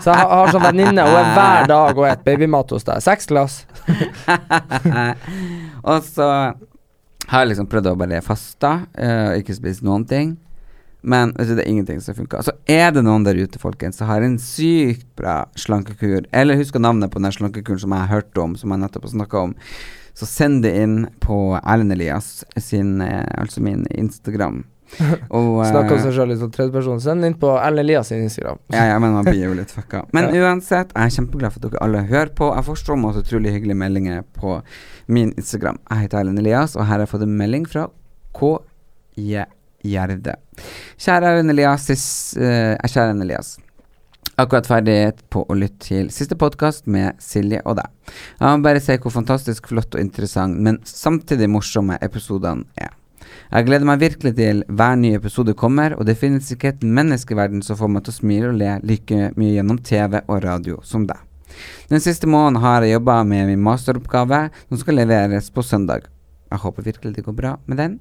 [0.03, 3.03] Så jeg har, har sånn venninne, hun er hver dag og spiser babymat hos deg.
[3.05, 3.61] Seks glass.
[5.91, 6.27] og så
[7.31, 10.35] har jeg liksom prøvd å bare faste, uh, ikke spise noen ting.
[11.03, 12.43] Men altså, det er ingenting som funker.
[12.45, 16.83] Så er det noen der ute, folkens, som har en sykt bra slankekur, eller husker
[16.83, 19.55] navnet på den slankekuren som jeg har hørt om, som jeg nettopp har snakka om,
[20.21, 24.65] så send det inn på Erlend Elias sin, eh, altså min Instagram.
[25.31, 27.01] Og, eh, om seg sjøl sånn tredjeperson.
[27.01, 28.59] Send inn på Erlend Elias sin Instagram.
[28.75, 30.03] Ja, ja, men man blir jo litt fucka.
[30.17, 32.51] Men uansett, jeg er kjempeglad for at dere alle hører på.
[32.57, 34.59] Jeg får så masse utrolig hyggelige meldinger på
[35.07, 35.79] min Instagram.
[35.89, 37.87] Jeg heter Erlend Elias, og her har jeg fått en melding fra
[38.37, 39.47] K.J.
[39.87, 40.37] Gjerde.
[41.01, 41.89] Kjære Erlend Elias,
[42.37, 43.59] eh, kjære Elias.
[44.41, 47.91] Akkurat ferdig på å lytte til siste podkast med Silje og deg.
[48.41, 52.95] Jeg må bare si hvor fantastisk flott og interessant, men samtidig morsomme episodene er.
[53.51, 57.35] Jeg gleder meg virkelig til hver ny episode kommer, og det finnes ikke et menneske
[57.35, 60.41] i verden som får meg til å smile og le like mye gjennom TV og
[60.45, 61.19] radio som deg.
[61.91, 66.07] Den siste måneden har jeg jobba med min masteroppgave, som skal leveres på søndag.
[66.51, 67.99] Jeg håper virkelig det går bra med den.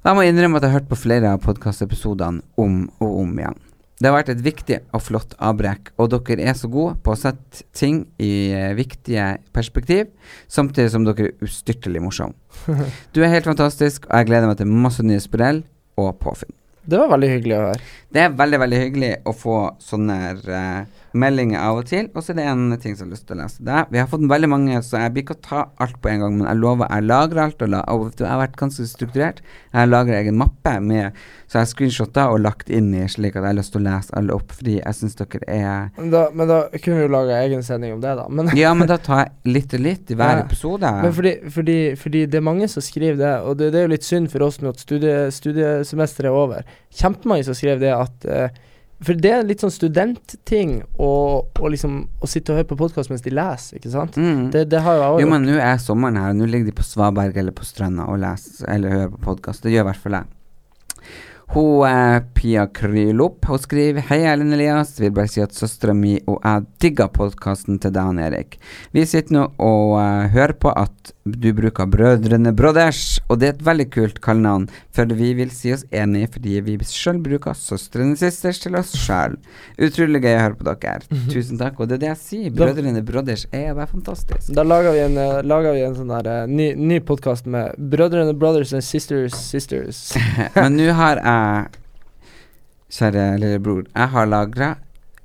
[0.00, 3.58] Jeg må innrømme at jeg har hørt på flere av podkastepisodene om og om igjen.
[4.00, 7.18] Det har vært et viktig og flott avbrekk, og dere er så gode på å
[7.20, 10.08] sette ting i eh, viktige perspektiv,
[10.48, 12.32] samtidig som dere er ustyrtelig morsomme.
[13.12, 15.60] Du er helt fantastisk, og jeg gleder meg til masse nye sprell
[16.00, 16.56] og påfunn.
[16.80, 17.84] Det var veldig hyggelig å høre.
[18.10, 20.16] Det er veldig, veldig hyggelig å få sånne
[20.50, 20.80] eh,
[21.14, 23.36] meldinger av og til, og så er det en ting som jeg har lyst til
[23.36, 23.62] å lese.
[23.66, 26.10] Det er, vi har fått veldig mange, så jeg blir ikke å ta alt på
[26.10, 27.62] en gang, men jeg lover, jeg lagrer alt.
[27.66, 29.40] Og, la, og jeg har vært ganske strukturert.
[29.74, 31.14] Jeg lager egen mappe med
[31.50, 33.86] Så jeg har screenshotta og lagt inn i slik at jeg har lyst til å
[33.88, 37.10] lese alle opp, fordi jeg syns dere er Men da, men da kunne vi jo
[37.10, 38.26] laga egen sending om det, da.
[38.30, 40.44] Men, Ja, men da tar jeg litt og litt i hver Ja.
[40.46, 40.92] episode.
[41.02, 43.94] men fordi, fordi, fordi det er mange som skriver det, og det, det er jo
[43.96, 46.70] litt synd for oss nå at studie, studiesemesteret er over.
[46.94, 48.58] Kjempemange som skriver det at eh,
[49.00, 51.12] For det er litt sånn studentting å,
[51.72, 54.18] liksom Å sitte og høre på podkast mens de leser, ikke sant?
[54.20, 54.50] Mm.
[54.52, 56.68] Det, det har jo jeg òg Jo, men nå er sommeren her, og nå ligger
[56.68, 59.64] de på Svaberg eller på stranda og leser eller hører på podkast.
[59.64, 60.30] Det gjør i hvert fall jeg.
[61.50, 64.92] Hun er Pia Krylop hun skriver Hei, Ellen Elias.
[65.00, 68.54] Vil bare si at søstera mi og jeg digger podkasten til Dan Erik.
[68.94, 73.54] Vi sitter nå og uh, hører på at du bruker Brødrene Brothers, og det er
[73.54, 78.16] et veldig kult kallenavn, for vi vil si oss enige fordi vi sjøl bruker Søstrene
[78.18, 79.36] Sisters til oss sjøl.
[79.82, 81.20] Utrolig gøy å høre på dere.
[81.30, 81.80] Tusen takk.
[81.80, 82.54] Og det er det jeg sier.
[82.56, 84.52] Brødrene Brothers er bare fantastisk.
[84.56, 87.76] Da lager vi en, eh, lager vi en sånn der uh, ny, ny podkast med
[87.92, 90.02] Brødrene Brothers and Sisters Sisters.
[90.56, 91.39] Men nå har jeg,
[92.90, 94.68] kjære lillebror, jeg har lagra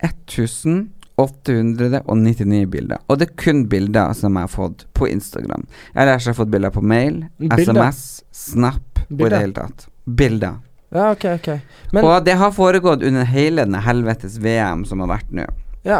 [0.05, 2.97] 1899 bilder.
[3.09, 5.63] Og det er kun bilder som jeg har fått på Instagram.
[5.95, 7.63] Ellers har jeg fått bilder på mail, Bilder?
[7.63, 7.99] SMS,
[8.35, 9.29] Snap og i Bilder?
[9.35, 9.79] det hele tatt.
[10.05, 10.55] Bilder.
[10.95, 11.49] Ja, ok, ok.
[11.91, 15.45] Men og det har foregått under hele denne helvetes VM som har vært nå.
[15.85, 15.99] ja,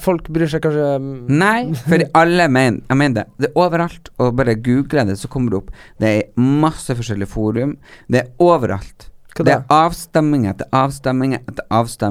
[0.00, 1.08] folk bryr seg kanskje um.
[1.28, 3.26] Nei, for alle mener Jeg mener det.
[3.42, 4.08] Det er overalt.
[4.18, 5.70] Og bare google det, så kommer det opp.
[6.00, 7.76] Det er masse forskjellige forum.
[8.08, 9.07] Det er overalt.
[9.38, 11.66] Hva det er avstemminger etter avstemminger etter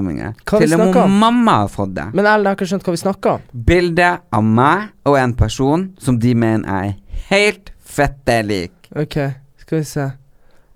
[0.08, 2.06] vi Til og med mamma har fått det.
[2.16, 3.42] Men Erlend, jeg har ikke skjønt hva vi snakker om.
[3.68, 6.94] Bilde av meg og en person som de mener er
[7.28, 8.72] helt fette lik.
[8.96, 9.18] Ok,
[9.60, 10.06] skal vi se.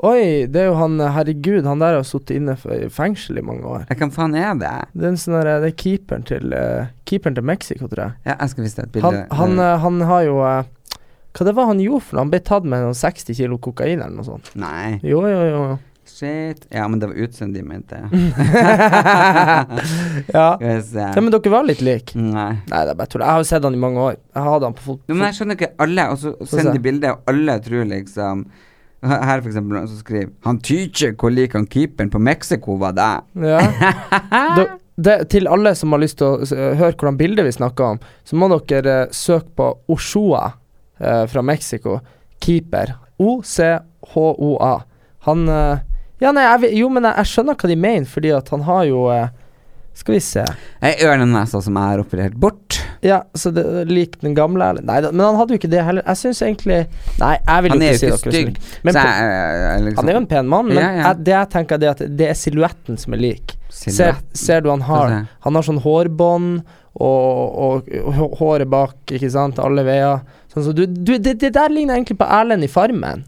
[0.03, 3.63] Oi, det er jo han Herregud, han der har sittet inne i fengsel i mange
[3.71, 3.85] år.
[3.87, 4.73] Hva Hvem faen er det?
[4.99, 8.17] Det er sånn der, det er keeperen til uh, Keeperen til Mexico, tror jeg.
[8.27, 9.13] Ja, jeg skal vise deg et bilde.
[9.31, 10.99] Han, han, eh, han har jo uh,
[11.33, 12.27] Hva det var han gjorde for noe?
[12.27, 14.51] Han ble tatt med noen 60 kilo kokain eller noe sånt.
[14.59, 14.99] Nei.
[15.07, 15.63] Jo, jo, jo.
[15.71, 15.79] jo.
[16.07, 16.67] Shit.
[16.75, 17.97] Ja, men det var utseendet de mente.
[20.33, 20.59] ja.
[20.61, 22.17] Ja, men dere var litt like.
[22.19, 22.51] Nei.
[22.69, 23.23] Nei, det er bare tull.
[23.25, 24.19] Jeg har jo sett han i mange år.
[24.35, 25.01] Jeg hadde han på fot...
[25.11, 28.45] Men jeg skjønner ikke alle, og så sender de bilder, og alle tror liksom
[29.03, 32.93] Her for eksempel noen som skriver Han tykker hvor lik han keeperen på Mexico var
[32.99, 33.11] det.
[33.49, 33.61] Ja.
[34.59, 34.67] Da,
[35.03, 37.99] det, til alle som har lyst til å s- høre hvordan bildet vi snakker om,
[38.29, 40.43] så må dere eh, søke på Oshua
[41.01, 41.97] eh, fra Mexico.
[42.45, 42.93] Keeper.
[43.23, 44.75] O-C-H-O-A.
[45.27, 45.81] Han eh,
[46.23, 48.85] Ja, nei, jeg, jo, men jeg, jeg skjønner hva de mener, fordi at han har
[48.87, 49.31] jo eh,
[49.99, 50.43] Skal vi se.
[50.81, 52.79] Ei ørnenese som er operert bort.
[53.05, 54.85] Ja, så det lik den gamle eller?
[54.87, 56.07] Nei da, men han hadde jo ikke det heller.
[56.07, 56.79] Jeg syns egentlig
[57.19, 58.79] Nei, jeg vil Han er ikke si jo dere ikke så stygg.
[58.87, 60.87] Men så på, jeg, jeg, jeg liksom, han er jo en pen mann, men Ja,
[60.87, 61.03] ja.
[61.09, 63.57] Jeg, det jeg tenker, det er at det er silhuetten som er lik.
[63.83, 65.21] Ser, ser du han har Få.
[65.49, 66.63] Han har sånn hårbånd
[67.03, 70.23] og, og, og håret bak, ikke sant, alle veier.
[70.53, 73.25] Sånn, så du, du, det, det der ligner egentlig på Erlend i Farmen.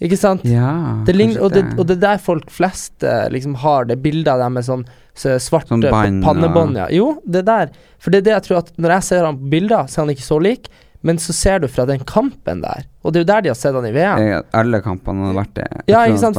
[0.00, 0.42] Ikke sant?
[0.44, 3.96] Ja, Det ligner, og, det, og det er der folk flest eh, liksom har det
[4.04, 4.82] bildet av dem med sånn
[5.16, 6.76] så svarte Sånn bånd pannebånd.
[6.76, 6.88] Ja.
[6.92, 7.70] Jo, det der.
[7.98, 10.04] For det er det jeg tror at når jeg ser han på bilder, så er
[10.04, 10.68] han ikke så lik.
[11.06, 13.54] Men så ser du fra den kampen der, og det er jo der de har
[13.56, 14.18] sett han i VM.
[14.18, 15.66] Jeg- Alle kampene har vært det.
[15.86, 16.36] Jeg Ja, ikke sant?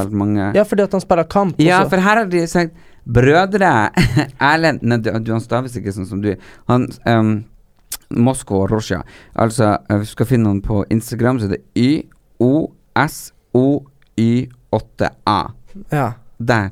[0.54, 1.56] Ja, fordi at han spiller kamp.
[1.58, 1.90] Ja, også.
[1.90, 2.74] for her har de sagt
[3.08, 3.90] Brødre
[4.42, 6.36] Erlend Nei, du, han staves ikke sånn som du.
[6.68, 7.46] Han um,
[8.12, 9.02] Moskva og Russia.
[9.36, 11.64] Altså, vi hvis du skal finne han på Instagram, så er det
[14.18, 15.52] Y-O-S-O-Y-8A.
[15.92, 16.14] ja.
[16.38, 16.70] Der.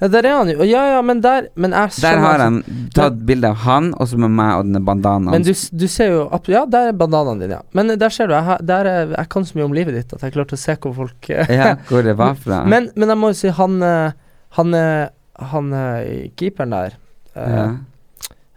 [0.00, 0.64] ja, der er han jo.
[0.64, 4.08] Ja, ja, men der Men jeg Der har altså- han tatt bilde av han, og
[4.08, 5.30] så med meg og denne bandanaen.
[5.30, 7.60] Men du, du ser jo Ja, der er bandanaen din, ja.
[7.74, 10.20] Men der ser du, jeg, der er, jeg kan så mye om livet ditt at
[10.22, 12.64] jeg klarte å se hvor folk eh, Ja, hvor det var fra.
[12.72, 14.12] men, men jeg må jo si, han eh,
[14.56, 15.08] Han, eh,
[15.52, 16.92] han eh, keeperen der
[17.36, 17.66] eh, ja.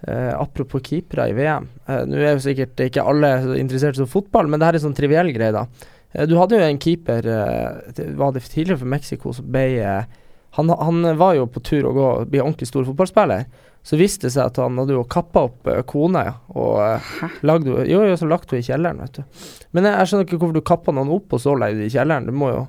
[0.07, 1.67] eh, Apropos keepere i VM.
[1.87, 4.95] eh, Nå er jo sikkert ikke alle interessert i fotball, men det her er sånn
[4.95, 5.65] triviell greie, da.
[6.15, 10.21] Eh, du hadde jo en keeper eh, var det tidligere for Mexico som ble eh,
[10.55, 13.43] han, han var jo på tur å gå bli ordentlig stor fotballspiller.
[13.85, 16.31] Så viste det seg at han hadde jo kappa opp kona, ja.
[16.55, 19.43] Og lagde, jo, jo, så lagt henne i kjelleren, vet du.
[19.75, 21.91] Men jeg, jeg skjønner ikke hvorfor du kappa noen opp og så legger du i
[21.91, 22.29] kjelleren.
[22.31, 22.61] Du må jo,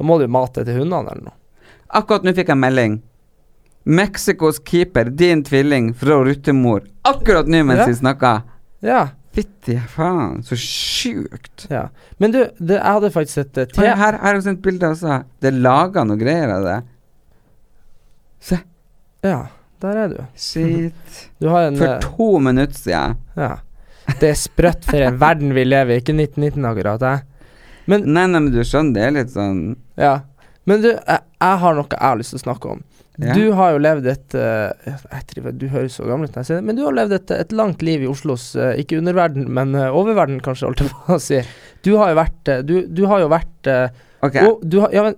[0.00, 1.36] da må du jo mate til hundene eller noe.
[2.00, 2.96] Akkurat nå fikk jeg melding.
[3.84, 6.88] Mexicos keeper, din tvilling fra ruttemor.
[7.12, 7.86] Akkurat nå mens Ja.
[7.92, 8.32] vi snakka.
[8.80, 9.02] Ja.
[9.34, 11.66] Fytti faen, så sjukt.
[11.70, 11.88] ja.
[12.22, 13.86] Men du, det, jeg hadde faktisk et uh, Her, te...
[13.88, 15.20] her her har jeg sendt bilde også.
[15.42, 16.76] Det er laga noe greier av det.
[18.44, 18.60] Se.
[19.26, 19.40] Ja,
[19.82, 20.18] der er du.
[20.38, 21.20] Shit.
[21.42, 23.18] Du har en For eh, to minutter siden.
[23.36, 23.56] Ja.
[24.20, 26.02] Det er sprøtt for en verden vi lever i.
[26.02, 27.50] Ikke 1919 akkurat, jeg.
[27.90, 29.58] Men Nei, nei, men du skjønner, det er litt sånn
[30.00, 30.14] Ja.
[30.64, 32.84] Men du, jeg, jeg har noe jeg har lyst til å snakke om.
[33.18, 33.34] Ja.
[33.36, 36.48] Du har jo levd et eh, jeg driver, Du høres så gammel ut når jeg
[36.48, 39.44] sier det, men du har levd et, et langt liv i Oslos eh, Ikke underverden,
[39.54, 41.38] men eh, oververden, kanskje, holdt jeg på å si.
[41.86, 43.70] Du har jo vært Du, du har jo vært
[44.24, 45.14] Ok, og du har Ja, men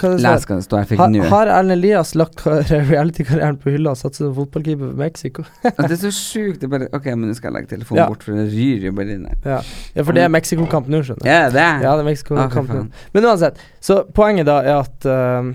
[0.00, 0.82] Hva det les hva det står.
[0.82, 1.24] Jeg fikk Har, nå.
[1.28, 5.44] har Erlend Elias lagt kar- reality-karrieren på hylla og satset som fotballkeeper for Mexico?
[5.64, 6.60] Det er så sjukt.
[6.62, 8.06] Det bare Ok, men nå skal jeg legge telefonen Ja.
[8.12, 9.40] bort, for det ryr jo bare inn her.
[9.44, 9.58] Ja,
[9.96, 11.28] ja for det er Mexico-kamp nå, skjønner du.
[11.32, 12.84] Ja, det er Ja, det er Mexico-kamp nå.
[13.16, 15.52] Men uansett, så poenget da er at uh,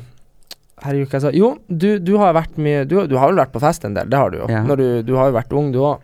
[0.83, 3.53] Herregud, hva jeg sa Jo, du, du har vært mye du, du har vel vært
[3.53, 4.49] på fest en del, det har du jo.
[4.51, 4.63] Ja.
[4.75, 6.03] Du, du har jo vært ung, du òg.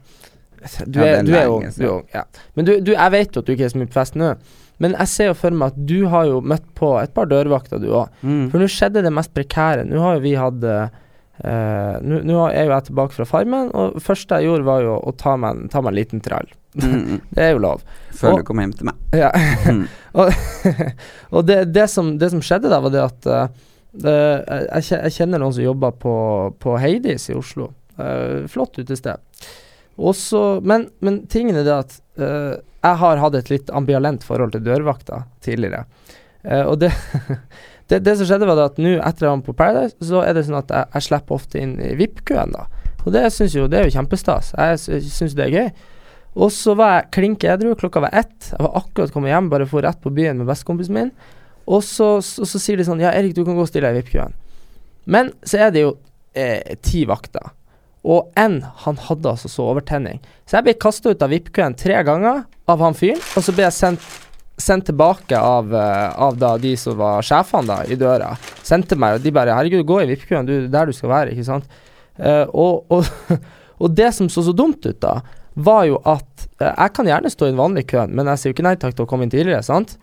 [0.86, 1.66] Du, Ja, er, du er ung.
[1.74, 2.24] Du er ung ja.
[2.56, 4.34] Men du, du, jeg vet jo at du ikke er så mye på fest nå.
[4.82, 7.82] Men jeg ser jo for meg at du har jo møtt på et par dørvakter,
[7.82, 8.14] du òg.
[8.26, 8.48] Mm.
[8.54, 9.86] For nå skjedde det mest prekære.
[9.90, 10.68] Nå har jo vi hatt
[11.42, 14.98] Uh, Nå er jo jeg tilbake fra Farmen, og det første jeg gjorde, var jo
[15.10, 16.52] å ta meg en, ta meg en liten trall.
[16.78, 17.22] Mm, mm.
[17.36, 17.82] Det er jo lov.
[18.14, 19.00] Før Og- du kom hjem til meg.
[19.18, 19.32] Ja.
[19.66, 19.88] Mm.
[21.36, 23.48] og det, det, som, det som skjedde da, var det at eh,
[24.00, 24.38] eh,
[24.78, 26.16] jeg, jeg kjenner noen som jobber på,
[26.62, 27.72] på Heidis i Oslo.
[28.00, 29.20] Uh, flott utested.
[30.02, 34.56] Også, men, men tingen er det at uh, jeg har hatt et litt ambivalent forhold
[34.56, 35.84] til dørvakta tidligere.
[36.42, 36.90] Uh, og det,
[37.92, 40.38] det Det som skjedde, var det at nå etter jeg var på Paradise, så er
[40.38, 42.68] det sånn at jeg, jeg slipper ofte inn i VIP-køen, da.
[43.02, 44.54] Og det syns jo Det er jo kjempestas.
[44.54, 45.70] Jeg syns det er gøy.
[46.40, 48.52] Og så var jeg klink edru, klokka var ett.
[48.54, 51.10] Jeg var akkurat kommet hjem, bare for rett på byen med bestekompisen min.
[51.70, 54.00] Og så, så, så sier de sånn Ja, Erik, du kan gå og stille deg
[54.00, 54.38] i VIP-køen.
[55.12, 55.96] Men så er det jo
[56.38, 57.54] eh, ti vakter.
[58.02, 60.22] Og en, han hadde altså så overtenning.
[60.50, 63.68] Så jeg ble kasta ut av VIP-køen tre ganger av han fyren, og så ble
[63.68, 64.08] jeg sendt,
[64.62, 68.34] sendt tilbake av, eh, av da de som var sjefene da, i døra.
[68.66, 71.34] Sendte meg, og de bare 'Herregud, gå i VIP-køen, du, er der du skal være',
[71.34, 71.70] ikke sant.
[72.20, 73.06] Uh, og, og,
[73.82, 75.22] og det som så så dumt ut da,
[75.56, 78.52] var jo at uh, jeg kan gjerne stå i den vanlige køen, men jeg sier
[78.52, 79.96] jo ikke nei takk til å komme inn tidligere, sant?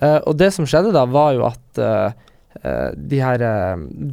[0.00, 2.14] Eh, og det som skjedde da, var jo at eh,
[2.62, 3.44] eh, de her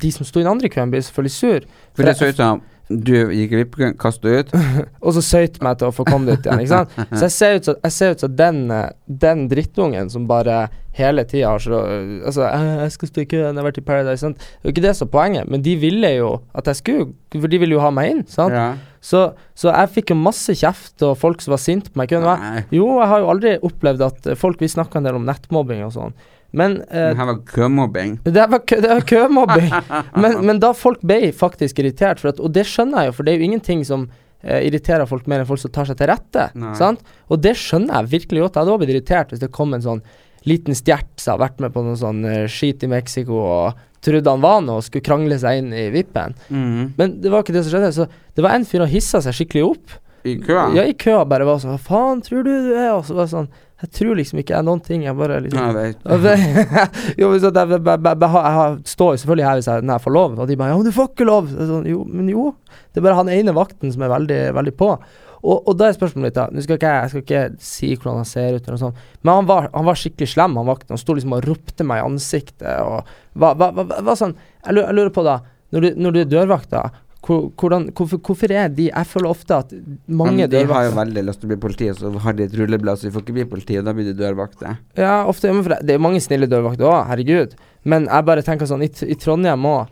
[0.01, 1.71] De som sto i den andre køen, ble selvfølgelig sur.
[1.95, 4.53] For det så ut som du gikk i av kastet ut.
[5.05, 6.63] Og så søyt meg til å få komme dit igjen.
[6.63, 6.95] Ikke sant?
[7.19, 8.63] Så jeg ser ut som, ser ut som den,
[9.05, 10.63] den drittungen som bare
[10.97, 11.83] hele tida har så
[12.25, 14.23] Altså, jeg skal stå i køen, jeg har vært i Paradise.
[14.23, 14.41] Sant?
[14.41, 17.11] Det er jo ikke det som er poenget, men de ville jo at jeg skulle,
[17.37, 18.25] for de ville jo ha meg inn.
[18.31, 18.57] Sant?
[18.57, 18.71] Ja.
[19.01, 22.09] Så, så jeg fikk jo masse kjeft og folk som var sinte på meg.
[22.11, 25.25] Jeg- Jo, jeg har jo aldri opplevd at eh, folk Vi snakka en del om
[25.25, 26.13] nettmobbing og sånn,
[26.51, 28.17] men eh, Det her var kømobbing.
[28.25, 29.69] det var, kø, det var kømobbing.
[30.21, 33.33] men, men da folk ble faktisk irritert, at, og det skjønner jeg jo, for det
[33.33, 34.09] er jo ingenting som
[34.43, 36.49] eh, irriterer folk mer enn folk som tar seg til rette.
[36.75, 36.99] Sant?
[37.29, 38.55] Og det skjønner jeg virkelig godt.
[38.55, 40.01] Jeg hadde også blitt irritert hvis det kom en sånn
[40.47, 44.35] liten stjert som har vært med på noe sånn uh, skit i Mexico og trodde
[44.35, 46.35] han var noe og skulle krangle seg inn i vippen.
[46.49, 46.93] Mm.
[46.99, 47.95] Men det var ikke det som skjedde.
[47.95, 49.97] Så det var en fyr som hissa seg skikkelig opp.
[50.27, 50.75] I køen?
[50.75, 52.89] Ja, i køa bare var sånn Hva faen tror du du er?
[52.91, 53.45] Og så var det sånn
[53.79, 55.05] Jeg tror liksom ikke jeg er noen ting.
[55.07, 56.01] Jeg bare liksom vet.
[56.03, 56.25] og
[57.21, 60.49] jo, jeg, jeg, jeg, står jo selvfølgelig her hvis jeg, når jeg får lov, og
[60.49, 61.53] de bare 'Ja, men du får ikke lov'.
[61.55, 62.49] Sånn, jo, men jo.
[62.91, 64.91] Det er bare han ene vakten som er veldig, veldig på.
[65.39, 67.91] Og, og da er spørsmålet mitt, da Nå skal ikke jeg, jeg skal ikke si
[67.95, 70.67] hvordan han ser ut, eller noe sånt, men han var, han var skikkelig slem, han
[70.69, 70.95] vakten.
[70.95, 74.75] Han sto liksom og ropte meg i ansiktet og var, var, var, var sånn jeg
[74.75, 75.37] lurer, jeg lurer på, da,
[75.75, 79.55] når du, når du er dørvakt, da hvordan, hvorfor, hvorfor er de Jeg føler ofte
[79.55, 79.73] at
[80.07, 82.45] mange Men de har jo veldig lyst til å bli politi, og så har de
[82.47, 84.79] et rulleblad, så de får ikke bli politi, og da blir de dørvakter.
[84.97, 87.57] Ja, ofte det, det er jo mange snille dørvakter òg, herregud.
[87.83, 89.91] Men jeg bare tenker sånn, i, i Trondheim òg,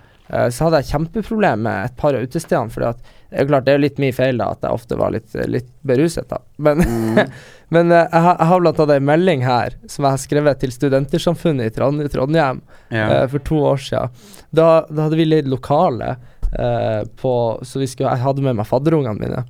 [0.51, 2.71] så hadde jeg kjempeproblem med et par av utestedene.
[2.73, 2.89] For det
[3.31, 5.69] er jo klart, det er litt min feil da, at jeg ofte var litt, litt
[5.87, 6.41] beruset, da.
[6.57, 7.21] Men, Mm.
[7.75, 10.59] men eh, jeg, har- jeg har blant annet en melding her som jeg har skrevet
[10.63, 12.07] til Studentersamfunnet i Trond Ja.
[12.13, 12.61] Trondheim
[12.91, 14.09] eh, for to år siden.
[14.51, 16.13] Da, da hadde vi leid lokale
[16.59, 17.33] uh, på
[17.67, 19.41] Så vi skulle, jeg hadde med meg fadderungene mine.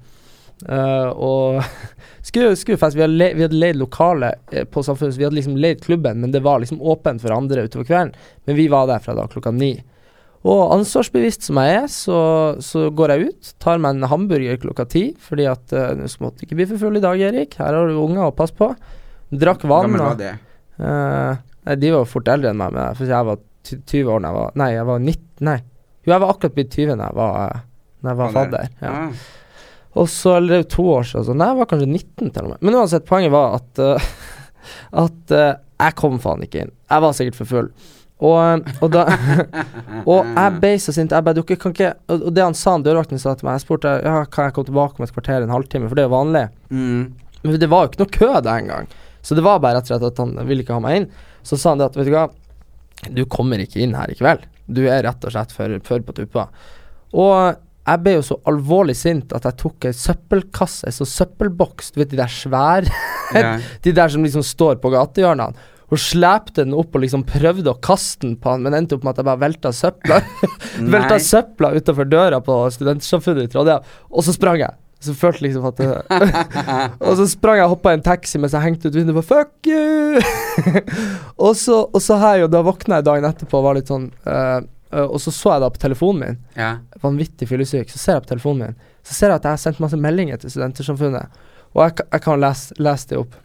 [0.66, 1.60] Uh, og
[2.28, 5.28] skulle, skulle fest, vi, hadde le, vi hadde leid lokale eh, på Samfunnet, så vi
[5.28, 8.16] hadde liksom leid klubben, men det var liksom åpent for andre utover kvelden.
[8.50, 9.76] Men vi var der fra da klokka ni.
[10.48, 12.20] Og ansvarsbevisst som jeg er, så,
[12.64, 16.46] så går jeg ut, tar meg en hamburger klokka ti, fordi at uh, Nå måtte
[16.46, 17.58] ikke bli for full i dag, Erik.
[17.60, 18.70] Her har du unger å passe på.
[19.34, 19.90] Drakk vann.
[19.90, 20.36] gammel var det?
[20.78, 24.30] Eh, nei, de var fort eldre enn meg, men for jeg var 20 år da
[24.30, 25.58] jeg var Nei, jeg var 19 Nei.
[26.06, 27.66] Jo, jeg var akkurat blitt 20 da jeg var, eh,
[28.00, 28.70] når jeg var fadder.
[28.86, 28.94] Ja.
[28.94, 29.52] Ja.
[29.98, 32.54] Og så eller er to år siden, så nei, jeg var kanskje 19 til og
[32.54, 32.62] med.
[32.62, 34.10] Men uansett, poenget var at uh,
[35.04, 36.74] At uh, jeg kom faen ikke inn.
[36.92, 37.70] Jeg var sikkert for full.
[38.18, 39.04] Og, og da
[40.10, 41.14] Og jeg ble så sint.
[41.14, 43.68] Jeg bare, dere kan ikke Og det han sa, han dørvakten sa til meg, jeg
[43.68, 46.16] spurte ja, kan jeg komme tilbake om et kvarter, en halvtime, for det er jo
[46.16, 46.48] vanlig.
[46.74, 47.04] Mm.
[47.44, 48.90] Men det var jo ikke noe kø der engang.
[49.22, 51.08] Så det var bare rett og slett at han ville ikke ha meg inn.
[51.46, 52.26] Så sa han det at vet du hva,
[53.14, 54.46] du kommer ikke inn her i kveld.
[54.66, 56.48] Du er rett og slett for, for på tuppa.
[57.16, 57.38] Og
[57.88, 62.02] jeg ble jo så alvorlig sint at jeg tok ei søppelkasse, en sånn søppelboks, du
[62.02, 63.04] vet de der svære.
[63.84, 65.68] De der som liksom står på gatehjørnene.
[65.88, 69.06] Og slepte den opp og liksom prøvde å kaste den på han, men endte opp
[69.08, 70.18] med at jeg bare velta søpla
[70.96, 74.76] Velta søpla utafor døra på studentsamfunnet i Trondheim, og så sprang jeg.
[75.00, 75.88] Så følte liksom at det,
[77.08, 79.28] Og så sprang jeg og hoppa i en taxi mens jeg hengte ut vinduet bare
[79.30, 80.18] Fuck you!
[81.38, 84.08] og, så, og så her jo Da våkna jeg dagen etterpå og var litt sånn
[84.26, 84.58] uh,
[84.90, 86.72] uh, Og så så jeg da på telefonen min, Ja.
[87.06, 89.84] vanvittig fyllesyk, så ser jeg på telefonen min, så ser jeg at jeg har sendt
[89.86, 91.38] masse meldinger til Studentersamfunnet.
[91.78, 93.38] Og jeg, jeg kan lese, lese det opp.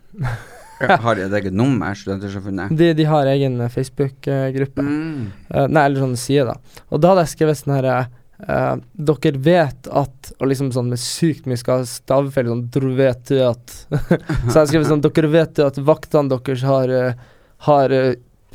[1.05, 2.73] Har de et eget nummer, Studentersamfunnet?
[2.79, 4.83] De, de har egen eh, Facebook-gruppe.
[4.87, 5.31] Mm.
[5.49, 6.83] Uh, nei, eller sånn side, da.
[6.91, 10.99] Og da hadde jeg skrevet sånn her uh, Dere vet at Og liksom sånn med
[10.99, 13.75] sykt mye skal stavefeil, sånn Dere vet at
[14.51, 17.21] Så jeg skrev sånn Dere vet at vaktene deres har eh,
[17.69, 17.95] Har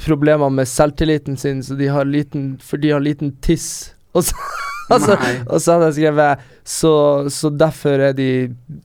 [0.04, 3.96] problemer med selvtilliten sin, så de har liten For de har liten tiss.
[4.14, 4.36] Og så,
[4.96, 6.94] altså, og så hadde jeg skrevet så,
[7.32, 8.30] så derfor er de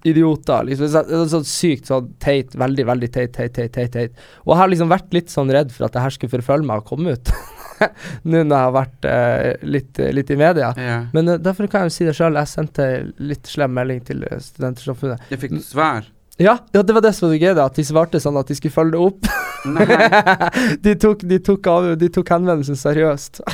[0.06, 0.68] idioter.
[0.68, 0.90] Liksom.
[0.92, 2.54] Så, sånn sykt sånn teit.
[2.58, 4.24] Veldig, veldig teit, teit, teit, teit, teit.
[4.44, 6.84] Og jeg har liksom vært litt sånn redd for at det her skulle forfølge meg
[6.84, 7.34] og komme ut.
[8.28, 10.72] Nå når jeg har vært eh, litt, litt i media.
[10.78, 10.98] Ja.
[11.14, 12.38] Men uh, derfor kan jeg jo si det sjøl.
[12.38, 12.88] Jeg sendte
[13.22, 15.30] litt slem melding til eh, Studentersamfunnet.
[15.30, 16.06] Det fikk svar.
[16.40, 18.74] Ja, ja, det var det som var gøy, at de svarte sånn at de skulle
[18.74, 19.32] følge det opp.
[20.82, 23.44] De, tok, de, tok av, de tok henvendelsen seriøst.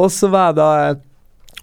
[0.00, 0.96] og så var jeg da eh,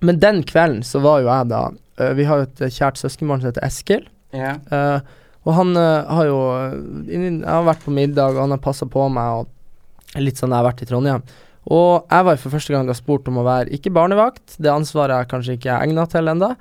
[0.01, 3.43] Men den kvelden så var jo jeg da uh, Vi har jo et kjært søskenbarn
[3.43, 4.07] som heter Eskil.
[4.33, 4.61] Yeah.
[4.71, 6.73] Uh, og han eh, har jo eh,
[7.09, 10.61] Jeg har vært på middag, og han har passa på meg, og litt sånn jeg
[10.61, 11.23] har vært i Trondheim.
[11.71, 14.71] Og jeg var jo for første gang da spurt om å være ikke barnevakt, det
[14.73, 16.51] ansvaret jeg kanskje ikke er egna til ennå,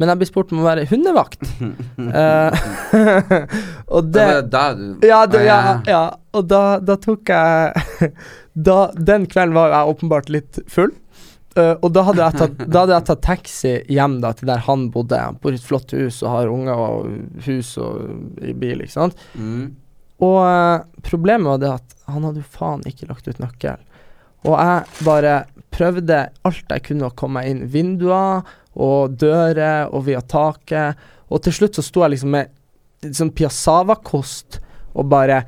[0.00, 1.44] men jeg blir spurt om å være hundevakt.
[2.00, 2.60] uh,
[3.94, 6.04] og Det det da du ja, det, ja, ja.
[6.36, 8.12] Og da, da tok jeg
[8.68, 10.94] da, Den kvelden var jeg åpenbart litt full.
[11.60, 14.88] Eh, og da hadde, tatt, da hadde jeg tatt taxi hjem da til der han
[14.94, 15.20] bodde.
[15.20, 18.96] Han bor i et flott hus og har unger og hus og i bil, ikke
[18.96, 19.28] sant.
[19.34, 19.68] mm.
[20.20, 23.78] Og uh, problemet var det at han hadde jo faen ikke lagt ut nøkkel.
[24.44, 25.36] Og jeg bare
[25.72, 28.44] prøvde alt jeg kunne å komme meg inn vinduer
[28.76, 31.00] og dører og via taket.
[31.32, 32.52] Og til slutt så sto jeg liksom med
[33.16, 34.60] sånn piassava-kost
[34.92, 35.42] og bare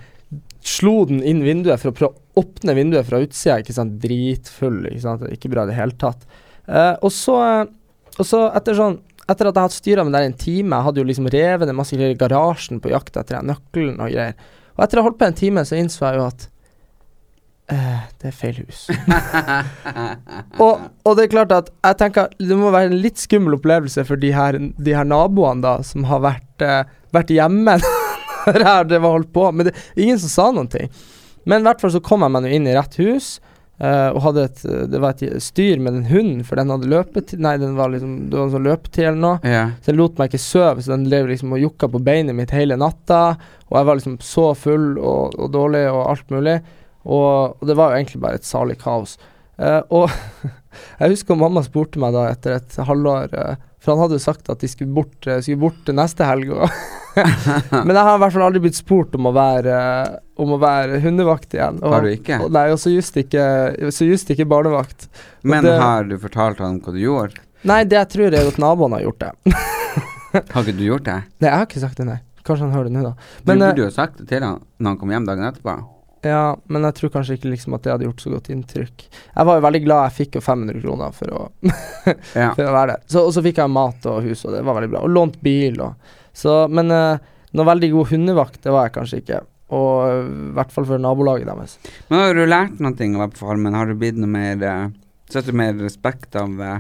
[0.64, 3.58] slo den inn vinduet for å prøve åpne vinduet fra utsida.
[3.60, 6.24] Ikke sant, dritfull, ikke sant, ikke bra i det hele tatt.
[6.68, 7.64] Uh, og så, eh,
[8.18, 11.00] og så etter sånn etter at jeg hadde styra med det en time, jeg hadde
[11.00, 14.34] jo liksom revet ned masse greier i garasjen på jakt etter den nøkkelen og greier.
[14.74, 16.46] Og etter å ha holdt på en time, så innså jeg jo at
[17.72, 18.82] eh, det er feil hus.
[20.64, 24.04] og, og det er klart at jeg tenker det må være en litt skummel opplevelse
[24.08, 26.82] for de her, de her naboene da, som har vært, eh,
[27.14, 27.78] vært hjemme
[28.48, 29.48] når jeg var holdt på.
[29.54, 30.90] Men det er ingen som sa noen ting.
[31.48, 33.34] Men i hvert fall så kom jeg meg nå inn i rett hus.
[33.82, 34.60] Uh, og hadde et,
[34.92, 38.12] det var et styr med den hunden, for den hadde løpetid Nei, den var liksom,
[38.30, 39.40] det var en sånn løpetid eller noe.
[39.42, 39.72] Yeah.
[39.82, 42.54] Så den lot meg ikke sove, så den drev liksom og jokka på beinet mitt
[42.54, 43.22] hele natta.
[43.70, 46.60] Og jeg var liksom så full og, og dårlig og alt mulig.
[47.02, 49.16] Og, og det var jo egentlig bare et salig kaos.
[49.58, 50.06] Uh, og
[51.00, 54.50] jeg husker mamma spurte meg da etter et halvår eh, For han hadde jo sagt
[54.52, 56.52] at de skulle bort, eh, skulle bort neste helg.
[56.54, 56.68] Og
[57.86, 60.58] Men jeg har i hvert fall aldri blitt spurt om å være, eh, om å
[60.62, 61.80] være hundevakt igjen.
[61.82, 62.38] Og, Har du ikke?
[62.44, 63.42] Og, nei, og så just ikke,
[63.92, 65.08] så just ikke barnevakt.
[65.42, 67.42] Men det- har du fortalt han hva du gjorde?
[67.68, 69.32] Nei, det jeg tror er at naboen har gjort det.
[70.32, 71.18] Har ikke du gjort det?
[71.42, 72.20] Nei, jeg har ikke sagt det, nei.
[72.42, 73.10] Kanskje han hører det nå, da.
[73.44, 75.74] Du Men, du burde jo sagt det til han når han kom hjem dagen etterpå.
[76.22, 79.04] Ja, men jeg tror kanskje ikke liksom at det hadde gjort så godt inntrykk.
[79.10, 81.40] Jeg var jo veldig glad jeg fikk jo 500 kroner for å,
[82.38, 82.52] Ja.
[82.54, 83.02] for å være der.
[83.10, 85.02] Så, og så fikk jeg mat og hus, og det var veldig bra.
[85.02, 87.18] Og lånt bil og Så, men uh,
[87.52, 89.40] noe veldig god hundevakt, det var jeg kanskje ikke.
[89.72, 91.74] Og i hvert fall for nabolaget deres.
[92.08, 93.74] Men har du lært noe av farmen?
[93.76, 94.86] Har du blitt noe mer uh,
[95.32, 96.78] Sett du mer respekt av uh,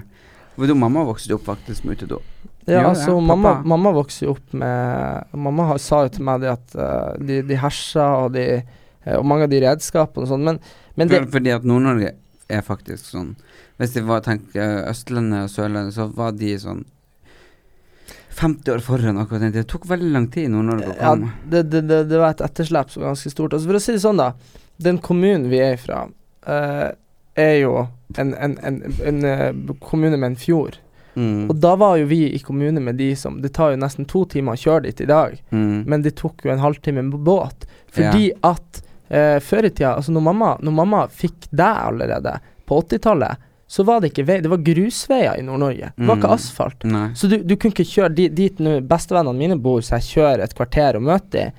[0.56, 2.20] For du, mamma vokste opp faktisk med utedo.
[2.66, 6.44] Ja, Ja, altså, mamma, mamma vokste jo opp med Mamma har, sa jo til meg
[6.44, 8.68] det at eh, de, de hersa og de eh,
[9.18, 10.58] Og mange av de redskapene og sånn, men,
[10.96, 12.12] men det fordi at Nord-Norge
[12.52, 13.32] er faktisk sånn
[13.80, 16.84] Hvis vi tenker Østlandet og Sørlandet, så var de sånn
[18.32, 19.52] 50 år foran akkurat den.
[19.52, 21.32] Det tok veldig lang tid i Nord-Norge å Ja, komme.
[21.52, 23.52] det, det, det, det var et etterslep som var ganske stort.
[23.52, 24.30] Altså For å si det sånn, da.
[24.82, 26.06] Den kommunen vi er fra,
[26.48, 26.86] uh,
[27.38, 27.74] er jo
[28.18, 30.78] en, en, en, en, eh, kommune med en fjord.
[31.14, 31.50] Mm.
[31.52, 34.22] Og da var jo vi i kommune med de som Det tar jo nesten to
[34.32, 35.84] timer å kjøre dit i dag, Mm.
[35.86, 37.66] men det tok jo en halvtime med båt.
[37.92, 38.80] Fordi at
[39.12, 43.84] eh, før i tida, altså når mamma, når mamma fikk deg allerede, på 80-tallet, så
[43.88, 45.92] var det ikke vei, det var grusveier i Nord-Norge.
[45.96, 46.34] Det var ikke Mm.
[46.36, 46.84] asfalt.
[46.84, 47.06] Nei.
[47.16, 50.42] Så du, du kunne ikke kjøre dit, dit nå Bestevennene mine bor, så jeg kjører
[50.44, 51.52] et kvarter og møter dem.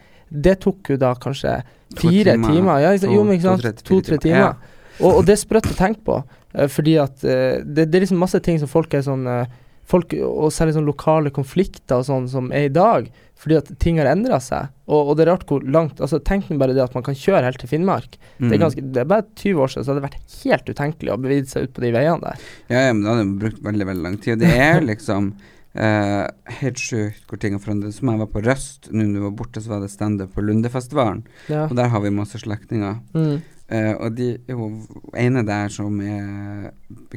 [0.44, 1.56] Det tok jo da kanskje
[1.98, 2.80] fire timer, timer.
[2.84, 3.84] Ja, jo, men ikke sant?
[3.90, 4.40] To-tre timer.
[4.40, 4.54] Ja.
[5.02, 8.06] Og, og det er sprøtt å tenke på, uh, fordi at uh, det, det er
[8.06, 9.46] liksom masse ting som folk er sånn uh,
[9.90, 13.98] folk, og særlig sånn lokale konflikter og sånn som er i dag, fordi at ting
[14.00, 14.70] har endra seg.
[14.88, 17.16] Og, og det er rart hvor langt altså Tenk nå bare det at man kan
[17.18, 18.14] kjøre helt til Finnmark.
[18.38, 18.62] Det, er Mm.
[18.62, 21.50] ganske, det er bare 20 år siden så hadde det vært helt utenkelig å bevide
[21.52, 22.46] seg ut på de veiene der.
[22.70, 24.34] Ja, ja, men da hadde det brukt veldig, veldig lang tid.
[24.38, 25.34] Og det er liksom
[25.74, 26.28] Uh,
[26.62, 29.58] helt sjukt hvor ting har forandret Som jeg var på Røst, nå du var borte,
[29.58, 31.24] så var det standup på Lundefestivalen.
[31.50, 31.64] Ja.
[31.66, 33.00] Og der har vi masse slektninger.
[33.18, 33.40] Mm.
[33.74, 34.84] Uh, og de hun
[35.18, 36.70] ene der som er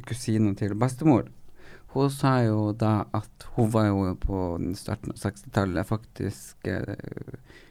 [0.09, 1.27] kusina til bestemor,
[1.95, 6.95] hun sa jo da at hun var jo på den starten av 60-tallet faktisk eh,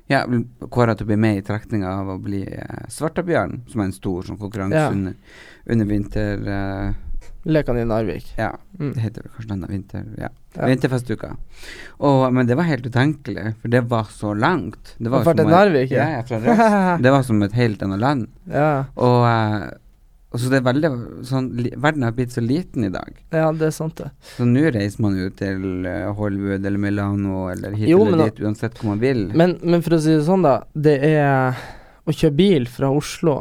[0.10, 0.24] ja,
[0.70, 3.96] kåra til å bli med i trekninga av å bli eh, Svartabjørn, som er en
[3.96, 4.90] stor sånn konkurranse Ja.
[4.94, 5.16] under,
[5.66, 6.48] under vinter...
[6.48, 7.02] Eh,
[7.46, 8.32] Lekene i Narvik.
[8.40, 8.92] ja, Mm.
[8.96, 10.04] det heter vel kanskje denne vinter...
[10.20, 10.30] Ja.
[10.56, 10.66] Ja.
[10.72, 11.30] Vinterfestuka.
[12.00, 14.96] Og, men det var helt utenkelig, for det var så langt.
[14.98, 16.98] Det var som Narvik, Ja, ja.
[17.04, 18.28] Det var som et helt annet land.
[18.50, 19.70] Ja, Og, eh,
[20.36, 20.90] og så det er veldig
[21.24, 21.46] sånn
[21.80, 23.16] Verden har blitt så liten i dag.
[23.32, 24.10] ja, det er sant, det.
[24.36, 28.42] Så nå reiser man jo til eh, Hollywood eller Milano eller hit Jo, eller dit,
[28.44, 29.30] uansett hvor man vil.
[29.32, 30.58] Men, men for å si det sånn, da.
[30.76, 31.56] Det er
[32.06, 33.38] å kjøre bil fra Oslo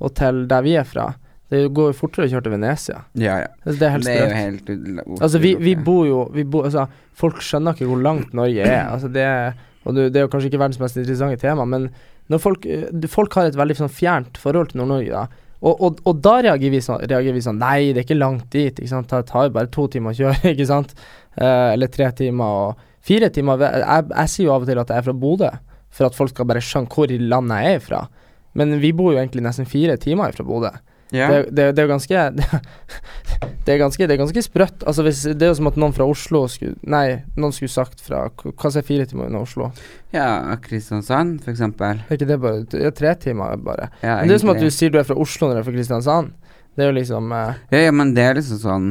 [0.00, 1.10] og til der vi er fra.
[1.50, 3.02] Det går jo fortere å kjøre til Venezia.
[3.20, 3.50] ja, ja.
[3.66, 4.36] Altså, det er helt sprøtt.
[4.40, 6.86] helt Altså, vi, vi bor jo vi bor, altså,
[7.20, 8.86] Folk skjønner ikke hvor langt Norge er.
[8.86, 9.26] Altså, det,
[9.84, 11.90] og det, det er jo kanskje ikke verdens mest interessante tema, men
[12.30, 15.49] når folk, eh, folk har et veldig sånn fjernt forhold til Nord-Norge, da.
[15.60, 18.46] Og, og, og da reagerer vi, sånn, reagerer vi sånn Nei, det er ikke langt
[18.54, 18.80] dit.
[18.80, 20.94] Det tar jo bare to timer å kjøre, ikke sant?
[21.36, 23.66] Eh, eller tre timer og fire timer.
[23.68, 25.50] Jeg, jeg sier jo av og til at jeg er fra Bodø,
[25.92, 28.04] for at folk skal bare skjønne hvor i landet jeg er fra.
[28.56, 30.72] Men vi bor jo egentlig nesten fire timer fra Bodø.
[31.14, 31.28] Ja.
[31.32, 32.24] Det, det, det er jo ganske
[33.64, 34.84] Det er ganske, det er ganske sprøtt.
[34.88, 38.02] Altså hvis, det er jo som at noen fra Oslo skulle Nei, noen skulle sagt
[38.04, 39.70] fra Hva hva er fire timer unna Oslo?
[40.14, 42.00] ja, Kristiansand, for eksempel.
[42.08, 43.90] Er ikke det bare ja, tre timer, bare.
[44.02, 45.68] Ja, Men det er som at du sier du er fra Oslo når du er
[45.68, 46.32] fra Kristiansand.
[46.74, 48.88] Det er jo liksom eh, ja, ja, men det er liksom sånn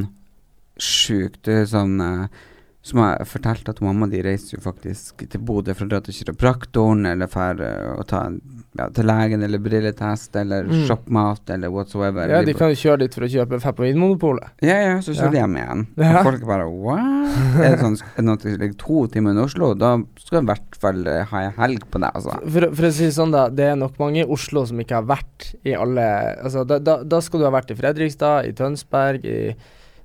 [0.80, 1.47] sjukt.
[1.51, 2.39] Er sånn eh,
[2.82, 6.13] som har fortalt at mamma di reiser jo faktisk til Bodø for å dra til
[6.15, 8.41] kiropraktoren, eller for eh, å ta en-
[8.77, 10.86] ja, til legen, eller brilletest, eller Mm.
[10.88, 12.30] shoppe mat, eller whatsoever.
[12.30, 14.49] Ja, de kan jo kjøre dit for å kjøpe Vinmonopolet.
[14.61, 15.30] Ja, ja, så kjører Ja.
[15.32, 15.88] de hjem igjen.
[15.97, 16.19] Ja.
[16.19, 17.59] Og folk bare What?
[17.59, 19.73] Er det sånn noe som ligger to timer i Oslo?
[19.77, 22.39] Da skal du i hvert fall eh, ha ei helg på det, altså.
[22.47, 23.49] For, for å si det sånn, da.
[23.49, 26.07] Det er nok mange i Oslo som ikke har vært i alle
[26.43, 29.55] Altså, da, da, da skal du ha vært i Fredrikstad, i Tønsberg, i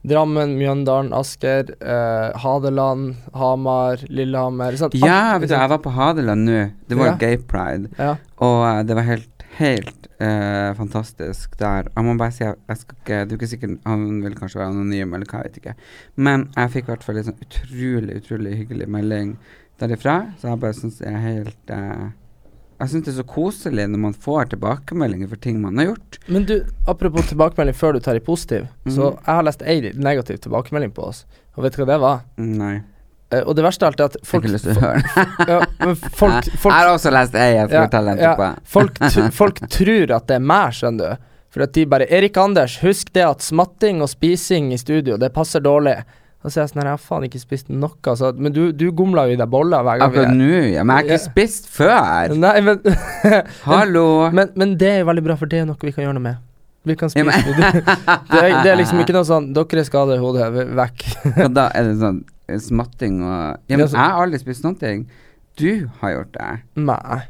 [0.04, 4.76] Drammen, Mjøndalen, Asker, eh, Hadeland, Hamar, Lillehammer.
[4.76, 4.94] Sant?
[5.00, 6.58] Ja, vet du, jeg var på Hadeland nå.
[6.88, 7.16] Det var Ja.
[7.16, 7.88] gay pride.
[7.98, 8.16] Ja.
[8.44, 11.88] Og eh, det var helt, helt eh, fantastisk der.
[11.96, 14.72] Jeg må bare si jeg skal ikke Du er ikke sikker Han vil kanskje være
[14.74, 15.74] anonym, eller hva, jeg vet ikke.
[16.16, 19.38] Men jeg fikk i hvert fall en sånn utrolig, utrolig hyggelig melding
[19.80, 20.18] derifra.
[20.38, 22.04] Så jeg bare syns det er helt eh,
[22.80, 26.18] Jeg syns det er så koselig når man får tilbakemeldinger for ting man har gjort.
[26.28, 26.56] Men du,
[26.90, 28.66] apropos tilbakemelding før du tar i positiv.
[28.86, 29.18] Så Mhm.
[29.26, 31.24] jeg har lest ei negativ tilbakemelding på oss,
[31.56, 32.20] og vet du hva det var?
[32.36, 32.82] Nei.
[33.32, 35.02] Uh, og det verste av alt er at Jeg har folk lyst til å høre
[35.48, 38.34] ja, men folk, Jeg har også lest ei, jeg skal Ja, fortelle ja.
[38.36, 38.48] på.
[38.64, 38.98] folk,
[39.40, 41.30] folk tror at det er meg, skjønner du.
[41.54, 45.32] For at de bare 'Erik Anders, husk det at smatting og spising i studio, det
[45.32, 46.02] passer dårlig'.
[46.44, 48.30] Og så er jeg sånn her, jeg har faen ikke spist noe, Altså.
[48.36, 50.10] Men du, du gomla jo i deg boller hver gang.
[50.10, 50.82] Akkurat nå, ja.
[50.84, 52.34] Men jeg har ikke spist før.
[52.36, 52.82] Nei, men
[53.70, 54.08] Hallo.
[54.36, 56.26] Men, men det er jo veldig bra, for det er noe vi kan gjøre noe
[56.26, 56.42] med.
[56.84, 57.70] Vi kan spise ja, det,
[58.30, 61.04] det, er, det er liksom ikke noe sånn 'Dere er skadet i hodet, vekk'.
[61.38, 61.70] Hva da?
[61.72, 63.38] Er det sånn eh, smatting og
[63.72, 65.06] Ja, men jeg har aldri spist ting.
[65.56, 66.50] Du har gjort det.
[66.76, 67.22] Nei.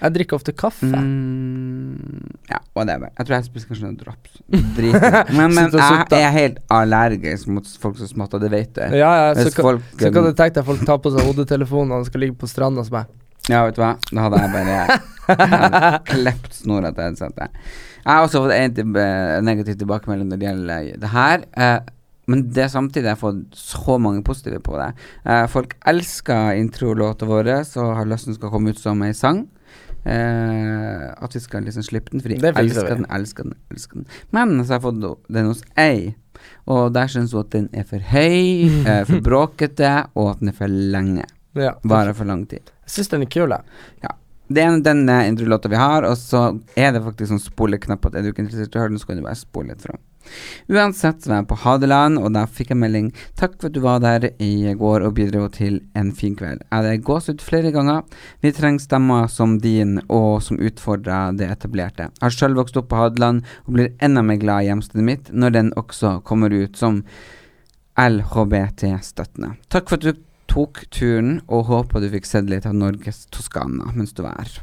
[0.00, 0.88] Jeg drikker ofte kaffe.
[0.88, 3.12] Mm, ja, whatever.
[3.18, 4.40] Jeg tror jeg spiser kanskje noen drops.
[4.76, 4.96] Drit.
[5.36, 8.82] Men, men jeg er helt allergisk mot folk som smatter, det vet du.
[8.98, 12.00] Ja, ja, så kan, folk så kan du tenke deg folk tar på seg hodetelefonen
[12.00, 13.14] og skal ligge på stranda som meg.
[13.50, 13.94] Ja, vet du hva?
[14.10, 17.64] Da hadde jeg bare klept snora til headsetet.
[18.02, 21.44] Jeg har også fått en til, eh, negativ tilbakemelding når det gjelder det her.
[21.54, 21.80] Eh,
[22.30, 24.92] men det samtidig jeg har fått så mange positive på det.
[25.26, 29.12] Eh, folk elsker introlåta vår og har lyst til den skal komme ut som ei
[29.12, 29.48] sang.
[30.04, 34.08] Eh, at vi skal liksom slippe den, de elsker den, elsker den, elsker den.
[34.34, 36.14] Men så har jeg fått den hos ei,
[36.66, 40.50] og der syns hun at den er for høy, eh, for bråkete, og at den
[40.50, 41.28] er for lenge.
[41.58, 41.76] Ja.
[41.86, 42.72] Varer for lang tid.
[42.86, 44.18] Jeg syns den er kul, jeg.
[44.52, 48.26] Det er den introlåta vi har, og så er det faktisk sånn spoleknapp at er
[48.26, 50.02] du ikke interessert i å høre den, så kan du bare spole litt fram.
[50.68, 53.80] Uansett så var jeg på Hadeland, og da fikk jeg melding 'Takk for at du
[53.80, 56.62] var der i går og bidro til en fin kveld'.
[56.70, 58.02] Jeg hadde gåsehud flere ganger.
[58.42, 62.10] Vi trenger stemmer som din, og som utfordrer det etablerte.
[62.10, 65.32] Jeg har sjøl vokst opp på Hadeland, og blir enda mer glad i hjemstedet mitt
[65.32, 67.04] når den også kommer ut som
[67.98, 69.56] LHBT-støttende.
[69.68, 70.12] Takk for at du
[70.52, 74.60] tok turen, og håper du fikk sett litt av Norges Toskana mens du var her.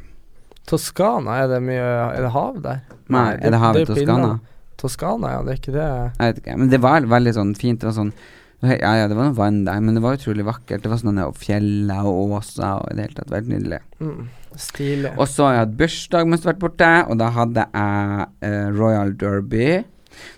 [0.70, 2.82] Toskana, er det mye Er det hav der?
[3.10, 4.38] Nei, er det havet Toskana?
[4.80, 7.80] Toskana, ja, det er ikke det Jeg vet ikke, men det var veldig sånn fint.
[7.80, 8.12] Det var sånn
[8.60, 10.82] Ja, ja, det var noe vann der, men det var utrolig vakkert.
[10.84, 13.80] Det var sånne fjell og åser og i det hele tatt veldig nydelig.
[14.04, 14.28] Mm.
[14.60, 15.14] Stilig.
[15.14, 18.28] Og så har jeg hatt bursdag mens jeg har vært borte, og da hadde jeg
[18.48, 19.68] eh, Royal Derby.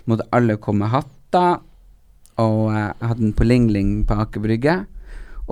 [0.07, 1.63] Måtte alle komme med hatter.
[2.43, 4.77] Og eh, jeg hadde den på Ling Ling på Aker Brygge.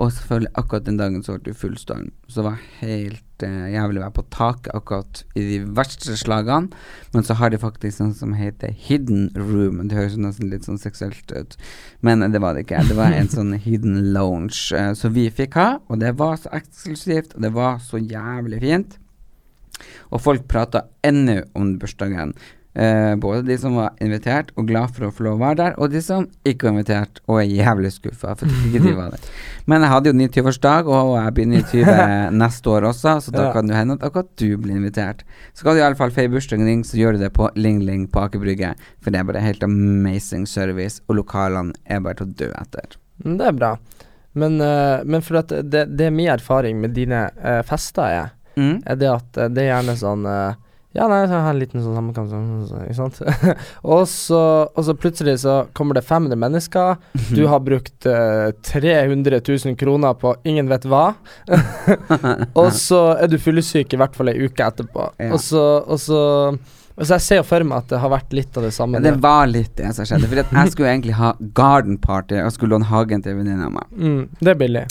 [0.00, 2.08] Og selvfølgelig akkurat den dagen så ble det full storm.
[2.24, 6.72] Så det var helt eh, jævlig å være på taket akkurat i de verste slagene.
[7.12, 9.82] Men så har de faktisk noe som heter hidden room.
[9.88, 11.58] Det høres nesten litt sånn seksuelt ut,
[12.00, 12.80] men det var det ikke.
[12.88, 16.54] Det var en sånn hidden lounge eh, som vi fikk ha, og det var så
[16.56, 18.98] eksklusivt, og det var så jævlig fint.
[20.08, 22.32] Og folk prata ennå om bursdagen.
[22.74, 25.74] Eh, både de som var invitert og glad for å få lov å være der,
[25.76, 29.10] og de som ikke var invitert og er jævlig skuffa for at ikke de var
[29.12, 29.26] der.
[29.68, 31.96] Men jeg hadde jo 29-årsdag, og jeg blir 29
[32.42, 33.52] neste år også, så da Ja.
[33.52, 35.20] kan det hende at akkurat du blir invitert.
[35.52, 38.40] Skal du iallfall feire bursdagen din, så gjør du det på Ling Ling på Aker
[38.40, 38.72] Brygge,
[39.04, 42.96] for det er bare helt amazing service, og lokalene er bare til å dø etter.
[43.22, 43.74] Mm, Det er bra.
[44.34, 48.30] Men, eh, men for at det, det er min erfaring med dine eh, fester er,
[48.56, 48.82] Mm.
[48.84, 50.26] er det at eh, det er gjerne sånn
[50.92, 53.20] Ja, nei, så har jeg en liten sånn sammenkamp, sånn, sånn, ikke sant?
[53.94, 57.00] og, så, og så plutselig så kommer det 500 mennesker.
[57.32, 61.14] Du har brukt eh, 300 000 kroner på ingen vet hva.
[62.60, 65.08] og så er du fyllesyk i hvert fall ei uke etterpå.
[65.16, 65.32] Ja.
[65.32, 66.22] Og så, og så
[66.92, 68.98] og så jeg ser jo for meg at det har vært litt av det samme.
[69.00, 72.52] Ja, det var litt det som skjedde, for jeg skulle egentlig ha garden party og
[72.52, 73.88] skulle låne hagen til venninna meg.
[73.96, 74.84] mm, det er billig.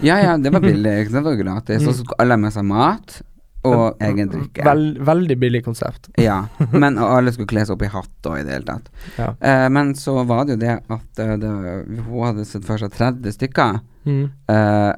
[0.00, 1.84] Ja, ja, det var billig, det var gratis.
[1.84, 3.20] Og så skulle alle ha med seg mat
[3.68, 4.64] og egen drikke.
[4.66, 6.10] Vel, veldig billig konsept.
[6.22, 8.90] Ja, men og alle skulle kle seg opp i hatt og i det hele tatt.
[9.18, 9.30] Ja.
[9.38, 11.52] Eh, men så var det jo det at eh, det,
[12.08, 13.80] hun hadde sett for seg 30 stykker.
[14.08, 14.24] Mm.
[14.54, 14.92] Eh,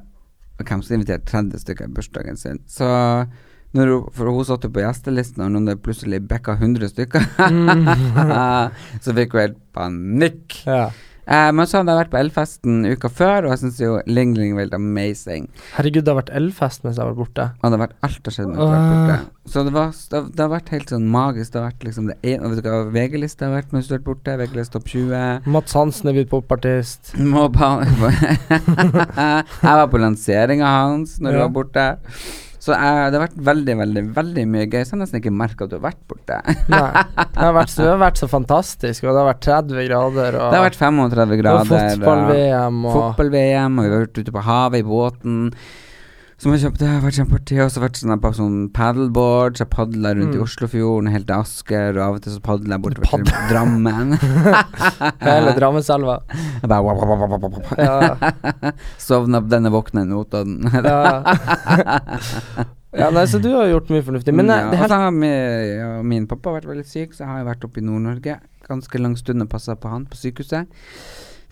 [0.64, 2.62] hvem som inviterte 30 stykker i bursdagen sin?
[2.70, 2.88] Så
[3.74, 7.24] når hun, For hun satt jo på gjestelisten, og når det plutselig bikka 100 stykker,
[9.04, 10.60] så fikk hun helt panikk.
[10.62, 10.92] Ja.
[11.26, 14.34] Eh, men så hadde jeg vært på Elfesten uka før, og jeg syns jo Ling
[14.36, 15.46] Ling Wild amazing.
[15.78, 17.46] Herregud, det har vært elfest mens jeg har vært borte.
[17.62, 19.18] Og det har vært alt har skjedd mens jeg har vært borte.
[19.54, 21.52] Så det, var, det, har- det har vært helt sånn magisk.
[21.54, 23.98] Det har vært liksom det ene vet du hva VG-lista har vært mens du har
[24.00, 24.36] vært borte?
[24.40, 25.50] VG-lista topp 20.
[25.56, 27.12] Mats Hansen er blitt popartist.
[29.64, 31.44] Jeg var på lanseringa hans når du Ja.
[31.48, 31.86] var borte.
[32.64, 34.80] Så jeg, det har vært veldig, veldig veldig mye gøy.
[34.80, 36.38] Så jeg har nesten ikke merka at du har vært borte.
[36.72, 37.02] Nei.
[37.34, 40.46] Det har, vært, det har vært så fantastisk, og det har vært 30 grader, og,
[40.48, 41.72] Det har vært 35 og grader.
[41.74, 45.40] fotball-VM, og Fotball-VM, og vi har vært ute på havet i båten.
[46.44, 47.56] Som jeg kjøpte, det har vært kjempeartig.
[47.64, 50.42] Og så vært sånn på sånn paddleboard, så jeg padla rundt i Mm.
[50.44, 54.12] Oslofjorden, helt til Asker, og av og til så padla jeg bortover til Drammen.
[55.24, 56.18] hele Drammenselva.
[56.34, 57.72] Jeg bare wap, wap, wap, wap, wap.
[57.80, 60.68] Ja, Sovna på denne våkne Notodden.
[60.84, 61.24] ja.
[62.92, 64.36] ja, nei, så du har gjort mye fornuftig.
[64.36, 65.32] Men ja, eh, det her så har mi,
[65.78, 68.36] ja, min pappa har vært veldig syk, så jeg har vært oppe i Nord-Norge
[68.68, 70.68] ganske lang stund og passa på han på sykehuset.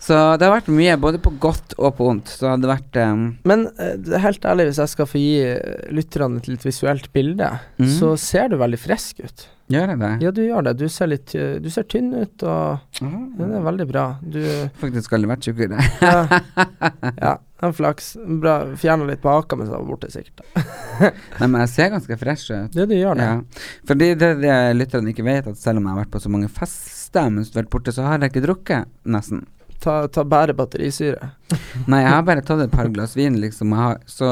[0.03, 2.33] Så det har vært mye, både på godt og på vondt.
[2.35, 5.89] Så det har vært um, Men eh, helt ærlig, hvis jeg skal få gi eh,
[5.95, 7.91] lytterne et litt visuelt bilde, mm.
[7.99, 9.47] så ser du veldig frisk ut.
[9.71, 10.11] Gjør jeg det?
[10.25, 10.73] Ja, du gjør det.
[10.81, 14.05] Du ser litt eh, Du ser tynn ut, og ja, det er veldig bra.
[14.19, 14.41] Du
[14.81, 15.87] Faktisk aldri vært tjukkere.
[16.03, 16.43] Ja,
[17.23, 17.33] ja
[17.67, 18.13] er flaks.
[18.41, 18.57] Bra.
[18.79, 20.43] Fjerna litt baker mens jeg var borte, sikkert.
[21.39, 22.75] Nei, men jeg ser ganske fresh ut.
[22.75, 23.29] Ja, du gjør det.
[23.29, 23.71] Ja.
[23.89, 26.51] Fordi det, det lytterne ikke vet, at selv om jeg har vært på så mange
[26.51, 29.43] fester mens du har vært borte, så har jeg ikke drukket, nesten.
[29.83, 31.27] Ta, ta bare batterisyre.
[31.91, 33.73] Nei, jeg har bare tatt et par glass vin, liksom.
[33.75, 34.29] Jeg har, så,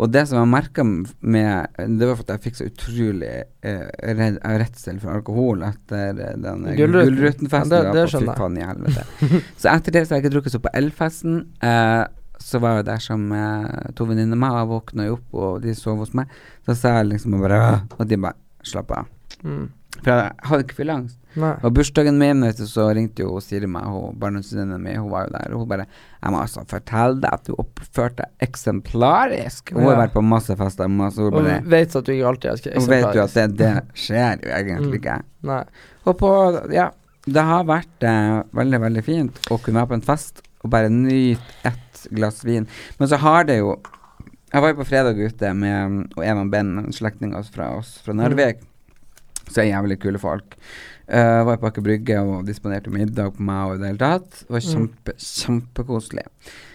[0.00, 3.84] og det som jeg merka med Det var for at jeg fikk så utrolig eh,
[4.16, 7.12] redd, eh, redsel for alkohol etter eh, den Gullruten.
[7.12, 7.76] Gullruten-festen.
[7.76, 9.06] Ja, det- det skjønner helvete.
[9.60, 11.38] så etter det så har jeg ikke drukket så på Elfesten.
[11.60, 12.02] Eh,
[12.44, 15.28] så var jeg der som eh, to venninner med, meg, og jeg våkna jo opp,
[15.44, 16.32] og de sov hos meg.
[16.66, 17.60] Så sa jeg liksom bare
[17.98, 18.34] Og de bare
[18.64, 19.04] Slapp av.
[19.44, 19.66] Mm.
[20.04, 21.18] For jeg hadde ikke fylleangst.
[21.64, 25.24] Og bursdagen min, vet du, så ringte jo Siri meg, hun barndomsvenninna mi, hun var
[25.26, 29.72] jo der, og hun bare 'Jeg må altså fortelle deg at du oppførte deg eksemplarisk'.
[29.72, 30.06] Hun har Ja.
[30.06, 32.80] vært på masse fester, masse hun Og bare vet at du ikke alltid er eksemplarisk.
[32.80, 35.00] Hun vet jo at det, det skjer jo egentlig Mm.
[35.00, 35.22] ikke.
[35.42, 35.64] Nei.
[36.06, 36.90] Og på Ja,
[37.26, 40.88] det har vært eh, veldig, veldig fint å kunne være på en fest og bare
[40.88, 42.66] nyte ett glass vin.
[43.00, 43.76] Men så har det jo
[44.52, 48.12] Jeg var jo på fredag ute med og Evan Ben, en slektning fra oss fra
[48.14, 48.58] Narvik.
[49.50, 50.56] Så er jævlig kule folk.
[51.08, 54.30] Uh, var på Aker Brygge og disponerte middag på meg og i det hele tatt.
[54.46, 54.72] Det var Mm.
[54.72, 56.24] kjempe, kjempekoselig.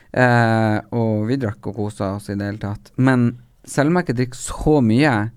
[0.09, 2.91] Uh, og vi drakk og kosa oss i det hele tatt.
[2.97, 5.31] Men selv om jeg ikke drikker så mye,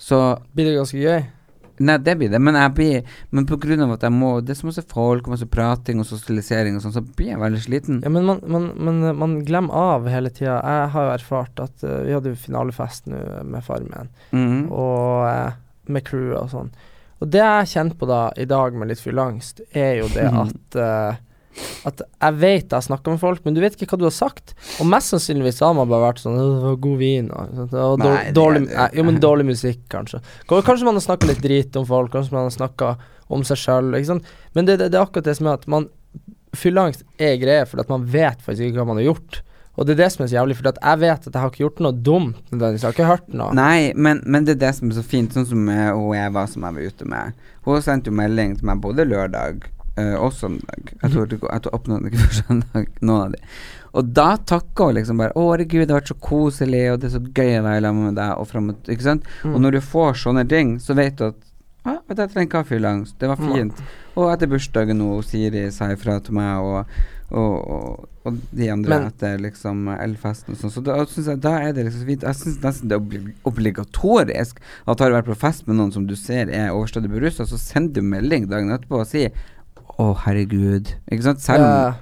[0.00, 1.26] så Blir det ganske gøy?
[1.80, 3.02] Nei, det blir det, men jeg blir
[3.32, 6.00] Men på grunn av at jeg må Det er så masse folk og masse prating
[6.00, 8.02] og sosialisering og sånn, så blir jeg veldig sliten.
[8.04, 10.58] Ja, men man, man, man, eh, man glemmer av hele tida.
[10.60, 14.70] Jeg har jo erfart at uh, vi hadde jo finalefest nå med Farmen, Mhm.
[14.72, 15.52] og eh,
[15.92, 16.70] med crewet og sånn.
[17.20, 20.78] Og det jeg kjenner på da i dag med litt fylleangst, er jo det at
[20.80, 21.26] uh,
[21.88, 24.52] at jeg vet jeg snakker med folk, men du vet ikke hva du har sagt.
[24.80, 28.02] Og mest sannsynligvis har man bare vært sånn «Åh, Det var god vin og, og
[28.04, 30.22] Nei, dårlig, det- Jo, men dårlig musikk, kanskje.
[30.48, 32.92] Kanskje man har snakka litt drit om folk, kanskje man har snakka
[33.30, 33.90] om seg sjøl.
[34.54, 35.90] Men det, er akkurat det som er at man
[36.50, 39.42] Fylleangst er greie fordi at man vet faktisk ikke hva man har gjort.
[39.80, 41.62] Og det er det som er så jævlig, for jeg vet at jeg har ikke
[41.64, 42.36] gjort noe dumt.
[42.52, 43.54] Jeg har ikke hørt noe.
[43.56, 46.66] Nei, men, men det er det som er så fint, sånn som hun Eva som
[46.68, 47.32] jeg var ute med.
[47.64, 49.64] Hun sendte jo melding til meg både lørdag
[49.96, 50.92] eh, og søndag.
[51.00, 53.40] Jeg tror, går- jeg tror ikke før søndag, noen av de.
[53.96, 57.08] Og da takka hun liksom bare 'Å, herregud, det har vært så koselig, og det
[57.08, 59.24] er så gøy å være sammen med deg', og fram og Ikke sant?
[59.42, 59.54] Mm.
[59.54, 61.34] Og når du får sånne ting, så vet du at
[61.86, 63.14] ja, vet du, jeg trenger ikke ha langs.
[63.18, 63.52] Det var Mm.
[63.54, 63.80] fint.
[64.16, 66.84] Og etter bursdagen nå, Siri sa ifra til meg, og,
[67.30, 70.72] og, og, og de andre Men- etter liksom elfesten og sånn.
[70.74, 72.22] Så da synes jeg da er det liksom fint.
[72.26, 76.06] Jeg syns nesten det er obligatorisk at har du vært på fest med noen som
[76.08, 79.28] du ser er overstadig berusa, så send du melding dagen etterpå og si
[80.00, 80.94] 'Å, herregud'.
[81.12, 81.40] Ikke sant?
[81.40, 81.94] Selv om Ja.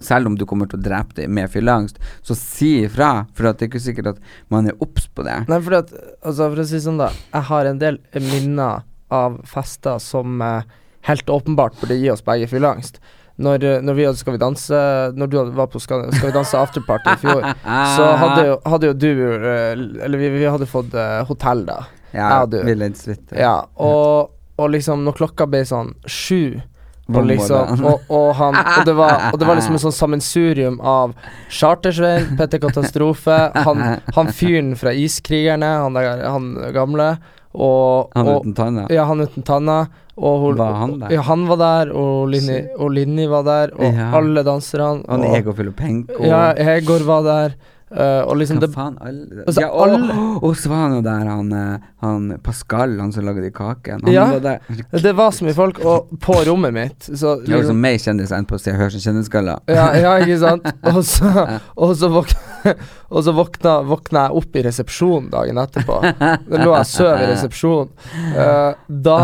[0.00, 3.62] selv om du kommer til å drepe deg med fylleangst, så si ifra, for det
[3.62, 4.18] er ikke sikkert at
[4.50, 5.48] man er obs på det.
[5.48, 5.90] Nei, for, at
[6.24, 7.08] Altså, for å si sånn, da.
[7.32, 10.62] Jeg har en del minner av fester som eh,
[11.02, 12.98] helt åpenbart burde gi oss begge fylleangst.
[13.36, 14.78] Når, eh, når vi hadde Skal vi danse
[15.12, 18.88] Når du var på Skal, skal vi danse afterparty i fjor, så hadde jo, hadde
[18.88, 19.74] jo du eh,
[20.06, 21.82] Eller vi, vi hadde fått eh, hotell, da.
[22.16, 23.16] Ja, vi ledde.
[23.36, 26.62] Ja, og, og liksom når klokka ble sånn sju
[27.06, 30.80] og liksom, og, og, han, og, det var, og det var liksom en sånn sammensurium
[30.82, 31.12] av
[31.54, 33.84] Chartersveien, Petter Katastrofe, han,
[34.16, 37.12] han fyren fra Iskrigerne, han, der, han gamle,
[37.54, 38.88] og, Han uten tanna.
[38.92, 39.78] Ja, han uten tanna.
[40.16, 41.10] Og Var han der?
[41.12, 44.10] Ja, han var der, og Linni, og Linni var der, og Ja.
[44.16, 45.04] alle danserne.
[45.08, 46.24] Han og- Egor Filopenko.
[46.24, 47.54] Ja, Egor var der,
[47.88, 48.96] Uh, og liksom Hva det faen?
[49.00, 52.98] Alle, Altså, ja, og, alle- og så var han jo der, han, eh, han Pascal,
[52.98, 54.10] han som lagde de kakene.
[54.10, 54.24] Ja.
[54.40, 54.58] var.
[54.90, 58.32] Det var så mye folk, og på rommet mitt så Det var liksom meg kjendis
[58.32, 59.60] enn på Se og Hør som kjendisgalla.
[59.68, 60.66] Ja, ja, ikke sant?
[60.96, 62.40] Og så, og så, våkna,
[63.14, 65.98] og så våkna, våkna jeg opp i resepsjonen dagen etterpå.
[66.20, 67.92] Da lå jeg og sov i resepsjonen.
[68.36, 69.16] Uh, da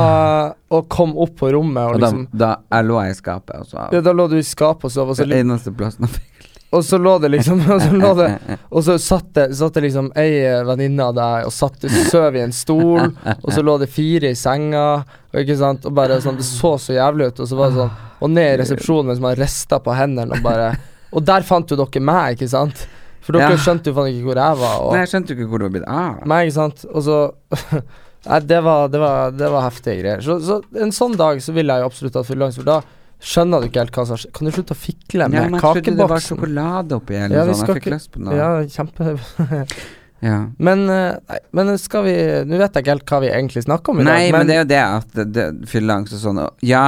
[0.73, 3.55] Og kom opp på rommet og Og da, liksom da jeg lå jeg i skapet,
[3.61, 3.93] og sov.
[3.93, 6.33] ja, Da lå du i skapet og sov, og så, Det eneste plassen jeg fikk
[6.73, 8.29] og så lå det liksom Og så, lå det,
[8.75, 10.31] og så satt det, satt det liksom ei
[10.67, 14.39] venninne av deg og satt søv i en stol, og så lå det fire i
[14.39, 14.87] senga,
[15.33, 17.83] og ikke sant, og bare sånn Det så så jævlig ut, og så var det
[17.83, 20.73] sånn Og ned i resepsjonen mens man rista på hendene og bare
[21.13, 22.87] Og der fant jo dere meg, ikke sant?
[23.23, 23.59] For dere Ja.
[23.63, 24.79] skjønte jo faen ikke hvor jeg var.
[24.83, 26.25] Og Nei, jeg skjønte jo ikke hvor det var blitt av.
[26.27, 26.85] Nei, ikke sant.
[26.91, 27.19] Og så
[28.29, 30.21] Nei, det var, det var, det var heftige greier.
[30.23, 32.77] Så, så en sånn dag så vil jeg jo absolutt ha fylleangst, for da
[33.23, 34.31] skjønner du ikke helt hva som skjer.
[34.37, 37.37] Kan du slutte å fikle med Ja, men jeg trodde det var sjokolade oppi eller
[37.41, 38.39] Ja, vi skal Jeg fikk ikke- lyst på noe.
[38.39, 39.67] Ja, kjempe
[40.23, 40.37] Ja.
[40.63, 42.13] Men, eh, nei, men skal vi
[42.47, 44.55] Nå vet jeg ikke helt hva vi egentlig snakker om i Nei, dag, men det
[44.55, 46.85] er jo det at det, det, fylleangst og sånn og Ja,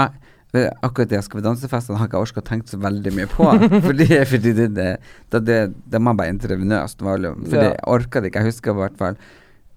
[0.54, 3.26] eh, akkurat det Skal vi danse-festene har ikke jeg orka å tenke så veldig mye
[3.30, 3.48] på.
[3.88, 4.88] fordi fordi det, det,
[5.34, 5.58] det, det,
[5.90, 6.98] det var bare intravenøst.
[6.98, 7.62] det- For Ja.
[7.70, 8.42] jeg orka det ikke.
[8.44, 9.16] Jeg husker i hvert fall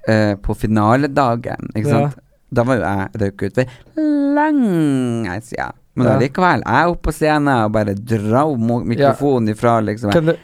[0.09, 2.09] uh, på finaledagen, ikke Ja.
[2.09, 2.19] sant.
[2.53, 3.65] Da var jo jeg røyka ut for
[4.37, 5.73] lenge siden.
[5.97, 6.13] Men Ja.
[6.15, 10.11] allikevel, jeg er oppe på scenen og bare drar mikrofonen mikrofonen ifra, liksom.
[10.13, 10.35] Hvem du,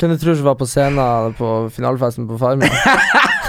[0.00, 2.66] hvem du tror som var på scenen på finalefesten på Farmen?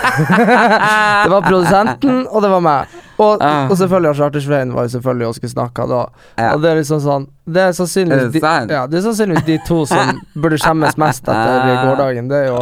[1.24, 2.88] det var produsenten, og det var meg.
[3.24, 3.70] Og, Ah.
[3.72, 6.02] og selvfølgelig Chartersveien var jo selvfølgelig og skulle snakke da.
[6.38, 6.50] Ja.
[6.56, 9.46] Og det er liksom sånn Det er Er sannsynligvis det de, ja, det er sannsynligvis
[9.50, 12.30] de to som burde skjemmes mest etter gårsdagen.
[12.32, 12.60] Det er jo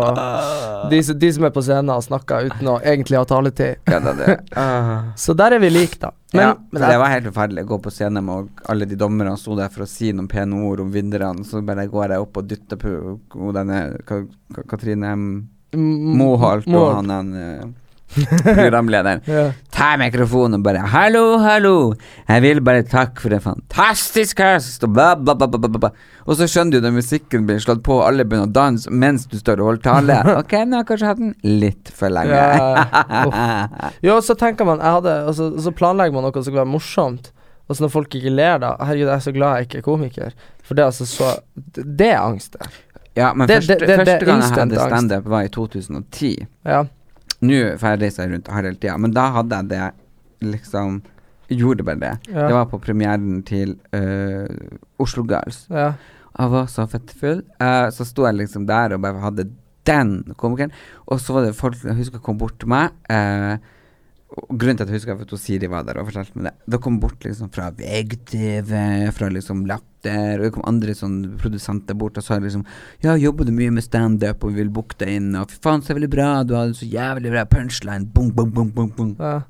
[0.89, 3.77] de, de som er på scenen og snakker uten å egentlig ha taletid.
[3.91, 4.39] Ja, det.
[4.57, 5.03] Ah.
[5.23, 6.09] Så der er vi like, da.
[6.33, 9.35] Men, ja, men det var helt forferdelig å gå på scenen med alle de dommerne
[9.37, 12.37] sto der for å si noen pene ord om vinnerne, så bare går jeg opp
[12.41, 14.21] og dytter på denne Ka
[14.55, 15.11] Ka Katrine
[15.75, 17.75] Moholt og han den
[18.15, 19.21] programlederen.
[19.25, 19.43] Ja.
[19.71, 21.93] Ta mikrofonen og bare 'Hallo, hallo,
[22.27, 25.89] jeg vil bare takke for en fantastisk høst', og bla, bla, bla, bla, bla.
[26.27, 29.25] Og så skjønner du når musikken blir slått på, og alle begynner å danse mens
[29.31, 30.19] du står og holder tale.
[30.41, 32.35] Ok, nå har jeg kanskje hatt den litt for lenge.
[32.35, 36.61] Ja, Jo, så tenker man hadde, og, så, og så planlegger man noe som skal
[36.61, 37.31] være morsomt.
[37.69, 39.85] Og så når folk ikke ler, da Herregud, jeg er så glad jeg ikke er
[39.85, 40.33] komiker.
[40.67, 41.29] For det er altså så
[41.75, 42.67] Det er angst, det.
[43.15, 46.47] Ja, men Det- første, det- det- første gang jeg hadde standup, var i 2010.
[46.65, 46.83] Ja.
[47.41, 51.01] Nå får jeg reise rundt her hele tida, men da hadde jeg det liksom
[51.51, 52.11] Gjorde bare det.
[52.31, 52.45] Ja.
[52.47, 54.47] Det var på premieren til uh,
[55.03, 55.65] Oslo Girls.
[55.69, 55.91] ja.
[56.39, 57.41] Jeg var så fett full.
[57.59, 59.49] Eh, så sto jeg liksom der og bare hadde
[59.85, 60.71] den komikeren.
[61.11, 62.95] Og så var det folk jeg husker kom bort til meg.
[63.11, 63.57] eh,
[64.31, 66.79] og grunnen til at jeg husker at Siri var der og fortalte meg det Det
[66.83, 68.71] kom bort liksom fra VGTV,
[69.11, 72.63] fra liksom Latter, og det kom andre sånn produsenter bort og sa liksom
[73.03, 75.83] Ja, jobber du mye med standup og vi vil booke deg inn, og fy faen,
[75.83, 79.17] så veldig bra, du hadde så jævlig bra punchline, bong, bong, bong, bong, bong.
[79.19, 79.41] ja.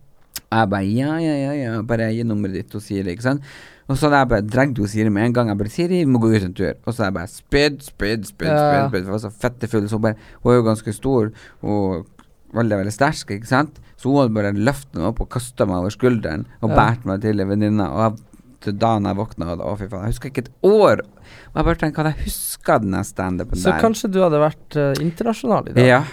[0.52, 3.46] Jeg bare ja, ja, ja, ja, bare gi nummeret ditt og Siri, ikke sant.
[3.88, 5.48] Og så hadde jeg bare dratt til Siri med en gang.
[5.48, 6.76] Jeg bare 'Siri, vi må gå ut en tur'.
[6.86, 8.48] Og så hadde jeg bare spyd, spyd, spyd.
[8.48, 8.48] Spyd.
[8.48, 8.90] spydd.
[8.90, 9.88] For jeg var så fette full.
[9.90, 12.08] Så hun bare Hun er jo ganske stor og
[12.54, 13.80] veldig, veldig sterk, ikke sant?
[13.98, 16.76] Så hun hadde bare løftet meg opp og kasta meg over skulderen og Ja.
[16.76, 17.88] båret meg til ei venninne.
[17.92, 18.20] Og
[18.62, 21.00] til dagen jeg våkna, og da, å fy faen, jeg husker ikke et år.
[21.02, 23.80] Og jeg bare tenkte, hadde jeg huska den der standupen Så der?
[23.82, 25.86] kanskje du hadde vært uh, internasjonal i dag?
[25.88, 26.04] Ja.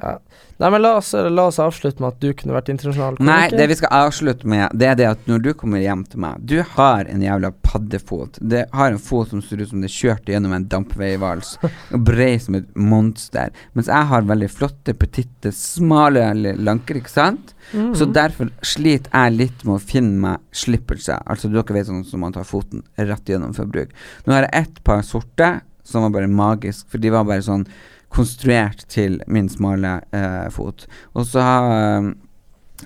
[0.00, 0.18] Ja.
[0.60, 3.64] Nei, men la oss, la oss avslutte med at du kunne vært internasjonal Nei, det
[3.70, 6.58] vi skal avslutte med, det er det at når du kommer hjem til meg Du
[6.74, 8.36] har en jævla paddefot.
[8.40, 11.54] Det har en fot som ser ut som det er kjørt gjennom en dampveivals.
[12.08, 13.54] Brei som et monster.
[13.72, 16.28] Mens jeg har veldig flotte, petitte, smale
[16.60, 17.54] lanker, ikke sant?
[17.72, 17.94] Mhm.
[17.96, 21.22] Så derfor sliter jeg litt med å finne meg slippelse.
[21.24, 23.94] Altså dere vet sånn som man tar foten rett gjennom for bruk.
[24.26, 25.54] Nå har jeg ett par sorte
[25.86, 27.64] som var bare magisk, for de var bare sånn
[28.10, 30.86] konstruert til min smale eh, fot.
[31.14, 32.10] Og så har eh,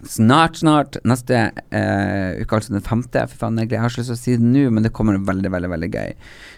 [0.03, 1.37] Snart, snart, neste
[1.71, 4.49] eh, uke, altså den femte For faen, jeg, har ikke lyst til å si det
[4.49, 6.15] nå, men det kommer veldig, veldig veldig gøy.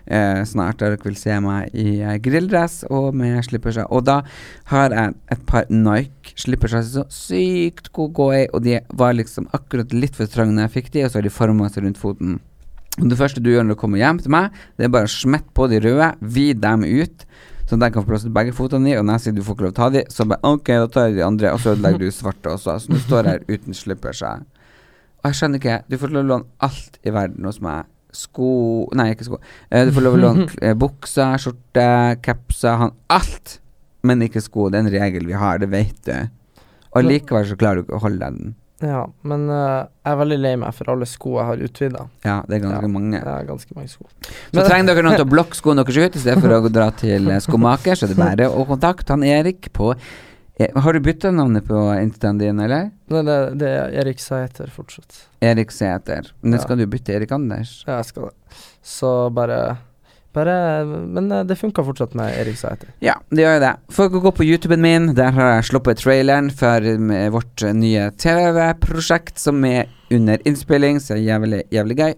[0.07, 3.89] Eh, snart der dere vil se meg i eh, grilldress og med slipperser.
[3.93, 4.23] Og da
[4.73, 8.65] har jeg et par Nike slipperser som er så sykt gode å gå i, og
[8.65, 11.37] de var liksom akkurat litt for trange når jeg fikk de, og så har de
[11.37, 12.39] forma seg rundt foten.
[12.97, 15.53] Det første du gjør når du kommer hjem til meg, det er bare å smette
[15.53, 17.29] på de røde, vid dem ut,
[17.75, 19.57] at jeg kan få plass til begge fotene i, og når jeg sier du får
[19.57, 21.63] ikke lov til å ta de, så bare ok, da tar jeg de andre, og
[21.63, 22.77] så ødelegger du svarte også.
[22.85, 24.23] Så nå står jeg her uten slippers.
[24.23, 24.45] jeg.
[25.19, 27.91] Og jeg skjønner ikke, du får lov til å låne alt i verden hos meg.
[28.17, 28.51] Sko
[28.97, 29.41] Nei, ikke sko.
[29.69, 31.89] Eh, du får lov til å låne eh, bukser, skjorte,
[32.25, 33.59] capser, han Alt!
[34.07, 34.69] Men ikke sko.
[34.71, 36.63] Det er en regel vi har, det vet du.
[36.95, 38.55] Og likevel så klarer du ikke å holde deg den.
[38.85, 42.03] Ja, men uh, jeg er veldig lei meg for alle sko jeg har utvida.
[42.27, 42.93] Ja, det er ganske Ja.
[42.93, 43.21] mange.
[43.25, 44.05] Ja, ganske mange sko.
[44.53, 46.91] Så trenger dere noen til å blokke skoene deres ut, i stedet for å dra
[46.93, 49.95] til eh, skomaker, så er det bare å kontakte han Erik på
[50.61, 52.91] eh, Har du bytta navnet på instaen din, eller?
[53.09, 55.23] Nei, det, det er Erik Sæter fortsatt.
[55.41, 56.33] Erik Sæter.
[56.43, 56.65] Men Ja.
[56.67, 57.79] skal du bytte Erik Anders?
[57.89, 58.61] Ja, jeg skal det.
[58.85, 59.79] Så bare
[60.37, 62.93] Bare Men eh, det funka fortsatt med Erik Sæter.
[63.01, 63.73] Ja, det gjør jo det.
[63.97, 65.09] Folk gå på YouTuben min.
[65.17, 71.01] Der har jeg sluppet traileren for eh, vårt eh, nye TV-prosjekt som er under innspilling,
[71.01, 72.13] så det er jævlig, jævlig gøy.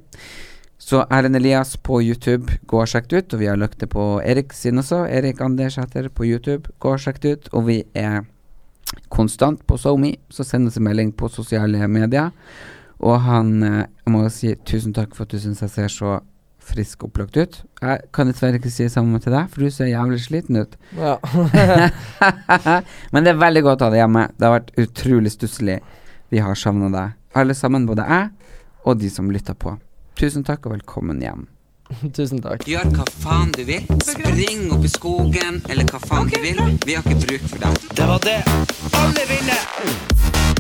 [0.89, 3.35] Så Erlend Elias på YouTube, gå og sjekk ut.
[3.35, 5.05] Og vi har lagt det på Erik sin også.
[5.07, 6.73] Erik Anders heter på YouTube.
[6.83, 7.49] Gå og sjekk ut.
[7.53, 8.25] Og vi er
[9.13, 12.33] konstant på SoMe, så sendes en melding på sosiale medier.
[12.99, 16.17] Og han Jeg må si tusen takk for at du syns jeg ser så
[16.69, 17.59] frisk og opplagt ut.
[17.83, 20.79] Jeg kan dessverre ikke si det samme til deg, for du ser jævlig sliten ut.
[20.99, 21.17] Ja.
[23.13, 24.27] Men det er veldig godt å ha deg hjemme.
[24.37, 25.79] Det har vært utrolig stusslig.
[26.33, 27.15] Vi har savna deg.
[27.39, 28.35] Alle sammen, både jeg
[28.89, 29.77] og de som lytter på.
[30.19, 31.47] Tusen takk og velkommen hjem.
[32.17, 32.67] Tusen takk.
[32.69, 33.89] Gjør hva faen du vil.
[34.05, 36.61] Spring opp i skogen, eller hva faen du vil.
[36.85, 37.91] Vi har ikke bruk for deg.
[37.97, 38.41] Det var det.
[39.03, 40.58] Alle vinner!